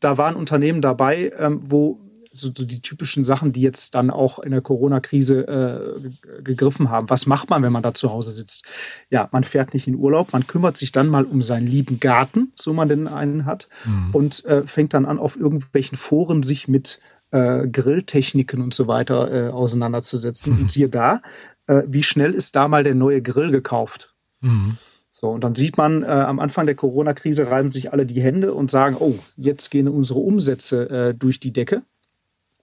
[0.00, 2.00] da waren Unternehmen dabei, ähm, wo
[2.32, 7.10] so, so, die typischen Sachen, die jetzt dann auch in der Corona-Krise äh, gegriffen haben.
[7.10, 8.64] Was macht man, wenn man da zu Hause sitzt?
[9.10, 12.52] Ja, man fährt nicht in Urlaub, man kümmert sich dann mal um seinen lieben Garten,
[12.54, 14.10] so man denn einen hat, mhm.
[14.14, 17.00] und äh, fängt dann an, auf irgendwelchen Foren sich mit
[17.32, 20.54] äh, Grilltechniken und so weiter äh, auseinanderzusetzen.
[20.54, 20.60] Mhm.
[20.60, 21.22] Und siehe da,
[21.66, 24.14] äh, wie schnell ist da mal der neue Grill gekauft?
[24.40, 24.76] Mhm.
[25.10, 28.54] So, und dann sieht man, äh, am Anfang der Corona-Krise reiben sich alle die Hände
[28.54, 31.82] und sagen, oh, jetzt gehen unsere Umsätze äh, durch die Decke,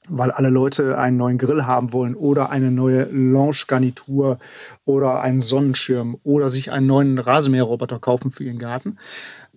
[0.10, 4.40] weil alle Leute einen neuen Grill haben wollen oder eine neue Lounge-Garnitur
[4.86, 8.98] oder einen Sonnenschirm oder sich einen neuen Rasenmäherroboter kaufen für ihren Garten.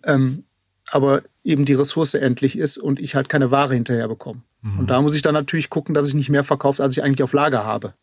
[0.05, 0.45] Ähm,
[0.91, 4.43] aber eben die Ressource endlich ist und ich halt keine Ware hinterher bekomme.
[4.63, 4.81] Mhm.
[4.81, 7.23] Und da muss ich dann natürlich gucken, dass ich nicht mehr verkauft, als ich eigentlich
[7.23, 7.95] auf Lager habe.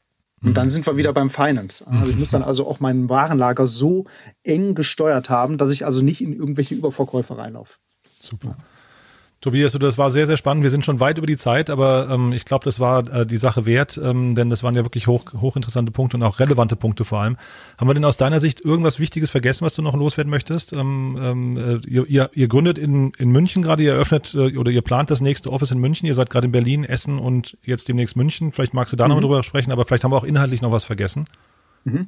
[0.43, 0.71] Und dann mhm.
[0.71, 1.85] sind wir wieder beim Finance.
[1.87, 4.05] Also ich muss dann also auch mein Warenlager so
[4.43, 7.77] eng gesteuert haben, dass ich also nicht in irgendwelche Überverkäufe reinlaufe.
[8.19, 8.55] Super.
[9.39, 10.63] Tobias, das war sehr, sehr spannend.
[10.63, 13.37] Wir sind schon weit über die Zeit, aber ähm, ich glaube, das war äh, die
[13.37, 17.05] Sache wert, ähm, denn das waren ja wirklich hoch, hochinteressante Punkte und auch relevante Punkte
[17.05, 17.37] vor allem.
[17.77, 20.73] Haben wir denn aus deiner Sicht irgendwas Wichtiges vergessen, was du noch loswerden möchtest?
[20.73, 24.71] Ähm, ähm, äh, ihr, ihr, ihr gründet in, in München gerade, ihr eröffnet äh, oder
[24.71, 26.07] ihr plant das nächste Office in München.
[26.07, 28.51] Ihr seid gerade in Berlin, Essen und jetzt demnächst München.
[28.51, 29.13] Vielleicht magst du da mhm.
[29.13, 31.25] noch drüber sprechen, aber vielleicht haben wir auch inhaltlich noch was vergessen.
[31.87, 32.07] Mhm.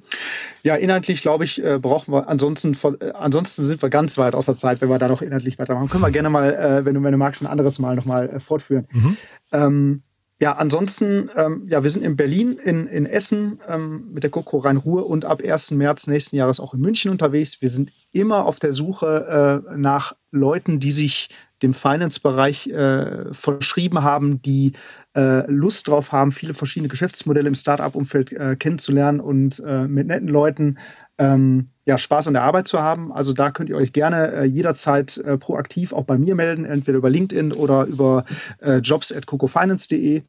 [0.63, 4.45] Ja, inhaltlich glaube ich, äh, brauchen wir ansonsten, äh, ansonsten sind wir ganz weit aus
[4.45, 5.89] der Zeit, wenn wir da noch inhaltlich weitermachen.
[5.89, 8.87] Können wir gerne mal, äh, wenn du, wenn du magst, ein anderes Mal nochmal fortführen.
[8.91, 9.17] Mhm.
[9.51, 10.03] Ähm,
[10.41, 14.57] ja, ansonsten, ähm, ja, wir sind in Berlin, in, in Essen ähm, mit der Coco
[14.57, 15.71] Rhein-Ruhr und ab 1.
[15.71, 17.61] März nächsten Jahres auch in München unterwegs.
[17.61, 21.29] Wir sind immer auf der Suche äh, nach Leuten, die sich
[21.61, 24.73] dem Finance-Bereich äh, verschrieben haben, die
[25.15, 30.29] äh, Lust drauf haben, viele verschiedene Geschäftsmodelle im Start-up-Umfeld äh, kennenzulernen und äh, mit netten
[30.29, 30.77] Leuten
[31.17, 33.11] ähm, ja, Spaß an der Arbeit zu haben.
[33.11, 36.97] Also da könnt ihr euch gerne äh, jederzeit äh, proaktiv auch bei mir melden, entweder
[36.97, 38.23] über LinkedIn oder über
[38.61, 40.23] äh, jobs.cocofinance.de.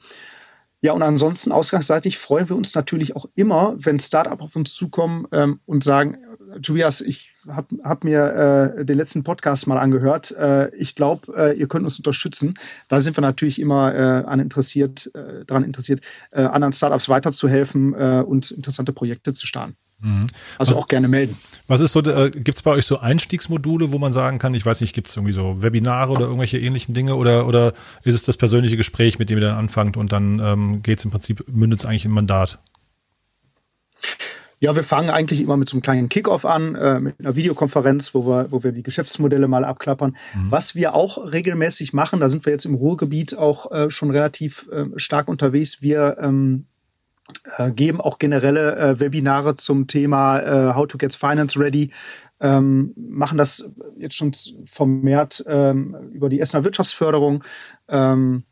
[0.83, 5.27] Ja, und ansonsten ausgangsseitig freuen wir uns natürlich auch immer, wenn Startup auf uns zukommen
[5.31, 6.17] ähm, und sagen,
[6.63, 10.33] Tobias, ich habe hab mir äh, den letzten Podcast mal angehört.
[10.33, 12.55] Äh, ich glaube, äh, ihr könnt uns unterstützen.
[12.89, 16.01] Da sind wir natürlich immer äh, an interessiert, äh, daran interessiert,
[16.31, 19.77] äh, anderen Startups weiterzuhelfen äh, und interessante Projekte zu starten.
[20.03, 20.27] Mhm.
[20.59, 21.37] Also was, auch gerne melden.
[21.67, 24.65] Was ist so, äh, gibt es bei euch so Einstiegsmodule, wo man sagen kann, ich
[24.65, 28.23] weiß nicht, gibt es irgendwie so Webinare oder irgendwelche ähnlichen Dinge oder, oder ist es
[28.23, 31.45] das persönliche Gespräch, mit dem ihr dann anfangt und dann ähm, geht es im Prinzip,
[31.49, 32.59] mündet es eigentlich im Mandat?
[34.63, 38.15] Ja, wir fangen eigentlich immer mit so einem kleinen Kickoff an, äh, mit einer Videokonferenz,
[38.15, 40.17] wo wir, wo wir die Geschäftsmodelle mal abklappern.
[40.35, 40.51] Mhm.
[40.51, 44.69] Was wir auch regelmäßig machen, da sind wir jetzt im Ruhrgebiet auch äh, schon relativ
[44.71, 45.81] äh, stark unterwegs.
[45.81, 46.67] Wir ähm,
[47.57, 51.91] äh, geben auch generelle äh, Webinare zum Thema äh, How to Get Finance Ready.
[52.41, 54.33] Ähm, machen das jetzt schon
[54.65, 57.45] vermehrt ähm, über die Essener Wirtschaftsförderung,
[57.89, 58.45] ähm,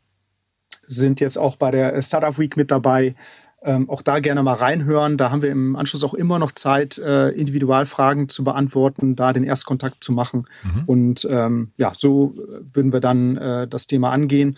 [0.87, 3.15] sind jetzt auch bei der Startup Week mit dabei.
[3.61, 5.17] Ähm, auch da gerne mal reinhören.
[5.17, 9.43] Da haben wir im Anschluss auch immer noch Zeit, äh, Individualfragen zu beantworten, da den
[9.43, 10.45] Erstkontakt zu machen.
[10.63, 10.83] Mhm.
[10.85, 12.35] Und ähm, ja, so
[12.71, 14.55] würden wir dann äh, das Thema angehen.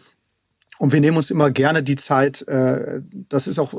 [0.81, 3.71] Und wir nehmen uns immer gerne die Zeit, äh, das ist auch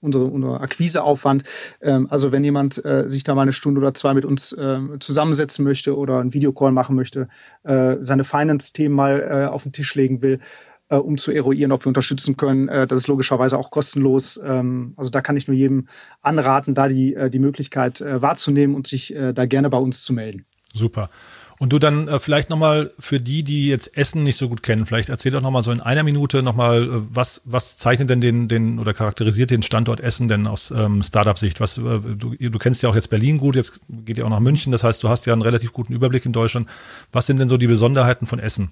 [0.00, 1.44] unsere, unser Akquiseaufwand.
[1.80, 4.80] Ähm, also wenn jemand äh, sich da mal eine Stunde oder zwei mit uns äh,
[4.98, 7.28] zusammensetzen möchte oder einen Videocall machen möchte,
[7.62, 10.40] seine Finance-Themen mal auf den Tisch legen will,
[10.88, 12.66] um zu eruieren, ob wir unterstützen können.
[12.66, 14.40] Das ist logischerweise auch kostenlos.
[14.42, 15.88] Ähm, also da kann ich nur jedem
[16.22, 20.46] anraten, da die, die Möglichkeit wahrzunehmen und sich da gerne bei uns zu melden.
[20.72, 21.10] Super.
[21.58, 24.86] Und du dann äh, vielleicht nochmal für die, die jetzt Essen nicht so gut kennen,
[24.86, 28.48] vielleicht erzähl doch nochmal so in einer Minute nochmal, äh, was, was zeichnet denn den,
[28.48, 31.60] den oder charakterisiert den Standort Essen denn aus ähm, Startup-Sicht?
[31.60, 34.40] Was, äh, du, du kennst ja auch jetzt Berlin gut, jetzt geht ihr auch nach
[34.40, 36.68] München, das heißt, du hast ja einen relativ guten Überblick in Deutschland.
[37.12, 38.70] Was sind denn so die Besonderheiten von Essen?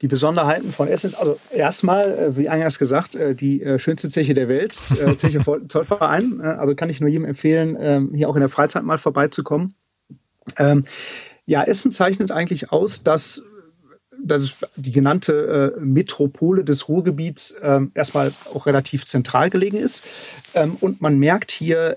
[0.00, 4.34] die Besonderheiten von Essen ist also erstmal, äh, wie eingangs gesagt, äh, die schönste Zeche
[4.34, 6.40] der Welt, Zeche Zollverein.
[6.40, 9.76] Also kann ich nur jedem empfehlen, ähm, hier auch in der Freizeit mal vorbeizukommen.
[10.58, 10.84] Ähm,
[11.46, 13.42] ja, Essen zeichnet eigentlich aus, dass
[14.24, 20.04] dass die genannte Metropole des Ruhrgebiets ähm, erstmal auch relativ zentral gelegen ist.
[20.80, 21.96] und man merkt hier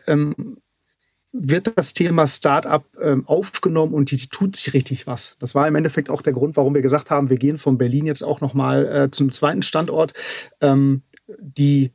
[1.38, 5.36] wird das Thema Startup ähm, aufgenommen und die, die, tut sich richtig was.
[5.40, 8.06] Das war im Endeffekt auch der Grund, warum wir gesagt haben, wir gehen von Berlin
[8.06, 10.14] jetzt auch nochmal äh, zum zweiten Standort.
[10.62, 11.02] Ähm,
[11.40, 11.92] die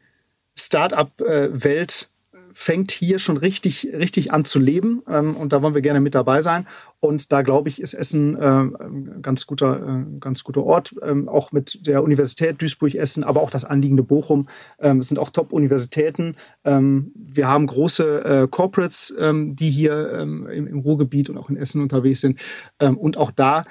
[0.59, 2.10] Startup-Welt
[2.53, 5.03] fängt hier schon richtig, richtig an zu leben.
[5.09, 6.66] Ähm, und da wollen wir gerne mit dabei sein.
[7.01, 11.28] Und da glaube ich, ist Essen äh, ein ganz guter, äh, ganz guter Ort, ähm,
[11.28, 14.48] auch mit der Universität Duisburg-Essen, aber auch das anliegende Bochum.
[14.78, 16.36] Ähm, sind auch Top-Universitäten.
[16.64, 21.51] Ähm, wir haben große äh, Corporates, ähm, die hier ähm, im, im, Ruhrgebiet und auch
[21.51, 22.40] in Essen unterwegs sind.
[22.80, 23.64] Ähm, und auch da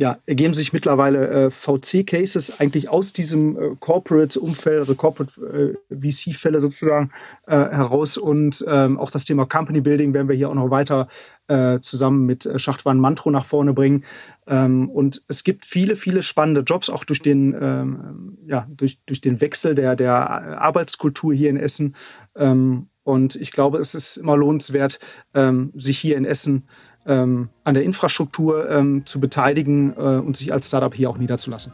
[0.00, 7.10] ja, ergeben sich mittlerweile äh, VC-Cases eigentlich aus diesem äh, Corporate-Umfeld, also Corporate äh, sozusagen
[7.48, 11.08] äh, heraus und ähm, auch das Thema Company Building werden wir hier auch noch weiter
[11.48, 14.04] äh, zusammen mit äh, Schachtwan Mantro nach vorne bringen.
[14.46, 19.20] Ähm, und es gibt viele, viele spannende Jobs, auch durch den, ähm, ja, durch, durch
[19.20, 21.96] den Wechsel der, der Arbeitskultur hier in Essen.
[22.36, 24.98] Ähm, und ich glaube, es ist immer lohnenswert,
[25.34, 26.68] ähm, sich hier in Essen
[27.06, 31.72] ähm, an der Infrastruktur ähm, zu beteiligen äh, und sich als Startup hier auch niederzulassen.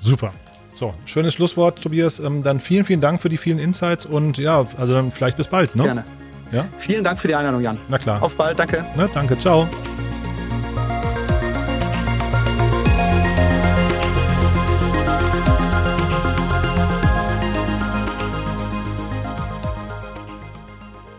[0.00, 0.32] Super.
[0.70, 2.20] So, schönes Schlusswort, Tobias.
[2.20, 5.48] Ähm, dann vielen, vielen Dank für die vielen Insights und ja, also dann vielleicht bis
[5.48, 5.74] bald.
[5.74, 5.82] Ne?
[5.82, 6.04] Gerne.
[6.52, 6.68] Ja?
[6.78, 7.78] Vielen Dank für die Einladung, Jan.
[7.88, 8.22] Na klar.
[8.22, 8.84] Auf bald, danke.
[8.96, 9.68] Na, danke, ciao.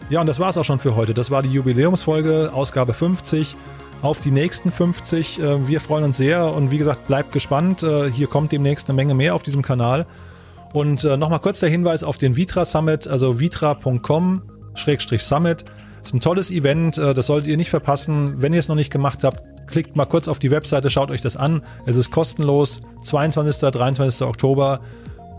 [0.09, 1.13] Ja, und das war es auch schon für heute.
[1.13, 3.55] Das war die Jubiläumsfolge, Ausgabe 50.
[4.01, 5.39] Auf die nächsten 50.
[5.39, 7.83] Äh, wir freuen uns sehr und wie gesagt, bleibt gespannt.
[7.83, 10.07] Äh, hier kommt demnächst eine Menge mehr auf diesem Kanal.
[10.73, 15.65] Und äh, nochmal kurz der Hinweis auf den Vitra Summit, also vitra.com-summit.
[16.01, 18.41] Ist ein tolles Event, das solltet ihr nicht verpassen.
[18.41, 21.19] Wenn ihr es noch nicht gemacht habt, klickt mal kurz auf die Webseite, schaut euch
[21.21, 21.61] das an.
[21.85, 22.81] Es ist kostenlos.
[23.03, 23.69] 22.
[23.69, 24.25] 23.
[24.25, 24.79] Oktober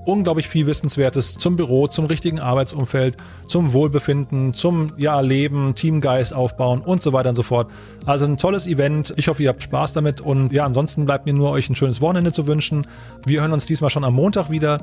[0.05, 6.81] unglaublich viel Wissenswertes zum Büro, zum richtigen Arbeitsumfeld, zum Wohlbefinden, zum ja, Leben, Teamgeist aufbauen
[6.81, 7.71] und so weiter und so fort.
[8.07, 9.13] Also ein tolles Event.
[9.17, 12.01] Ich hoffe, ihr habt Spaß damit und ja, ansonsten bleibt mir nur euch ein schönes
[12.01, 12.87] Wochenende zu wünschen.
[13.27, 14.79] Wir hören uns diesmal schon am Montag wieder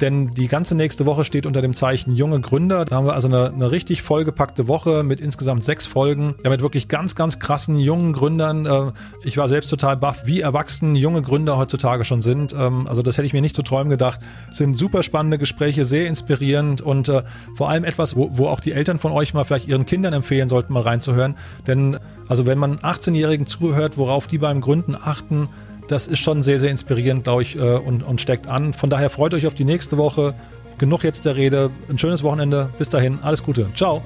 [0.00, 2.84] denn die ganze nächste Woche steht unter dem Zeichen junge Gründer.
[2.84, 6.62] Da haben wir also eine, eine richtig vollgepackte Woche mit insgesamt sechs Folgen, ja, mit
[6.62, 8.66] wirklich ganz, ganz krassen jungen Gründern.
[8.66, 8.92] Äh,
[9.24, 12.52] ich war selbst total baff, wie erwachsen junge Gründer heutzutage schon sind.
[12.52, 14.20] Ähm, also das hätte ich mir nicht zu träumen gedacht.
[14.50, 17.22] Sind super spannende Gespräche, sehr inspirierend und äh,
[17.56, 20.48] vor allem etwas, wo, wo auch die Eltern von euch mal vielleicht ihren Kindern empfehlen
[20.48, 21.36] sollten, mal reinzuhören.
[21.66, 25.48] Denn also wenn man 18-Jährigen zuhört, worauf die beim Gründen achten,
[25.88, 28.72] das ist schon sehr, sehr inspirierend, glaube ich, äh, und, und steckt an.
[28.72, 30.34] Von daher freut euch auf die nächste Woche.
[30.78, 31.70] Genug jetzt der Rede.
[31.88, 32.70] Ein schönes Wochenende.
[32.78, 33.18] Bis dahin.
[33.22, 33.68] Alles Gute.
[33.74, 34.02] Ciao.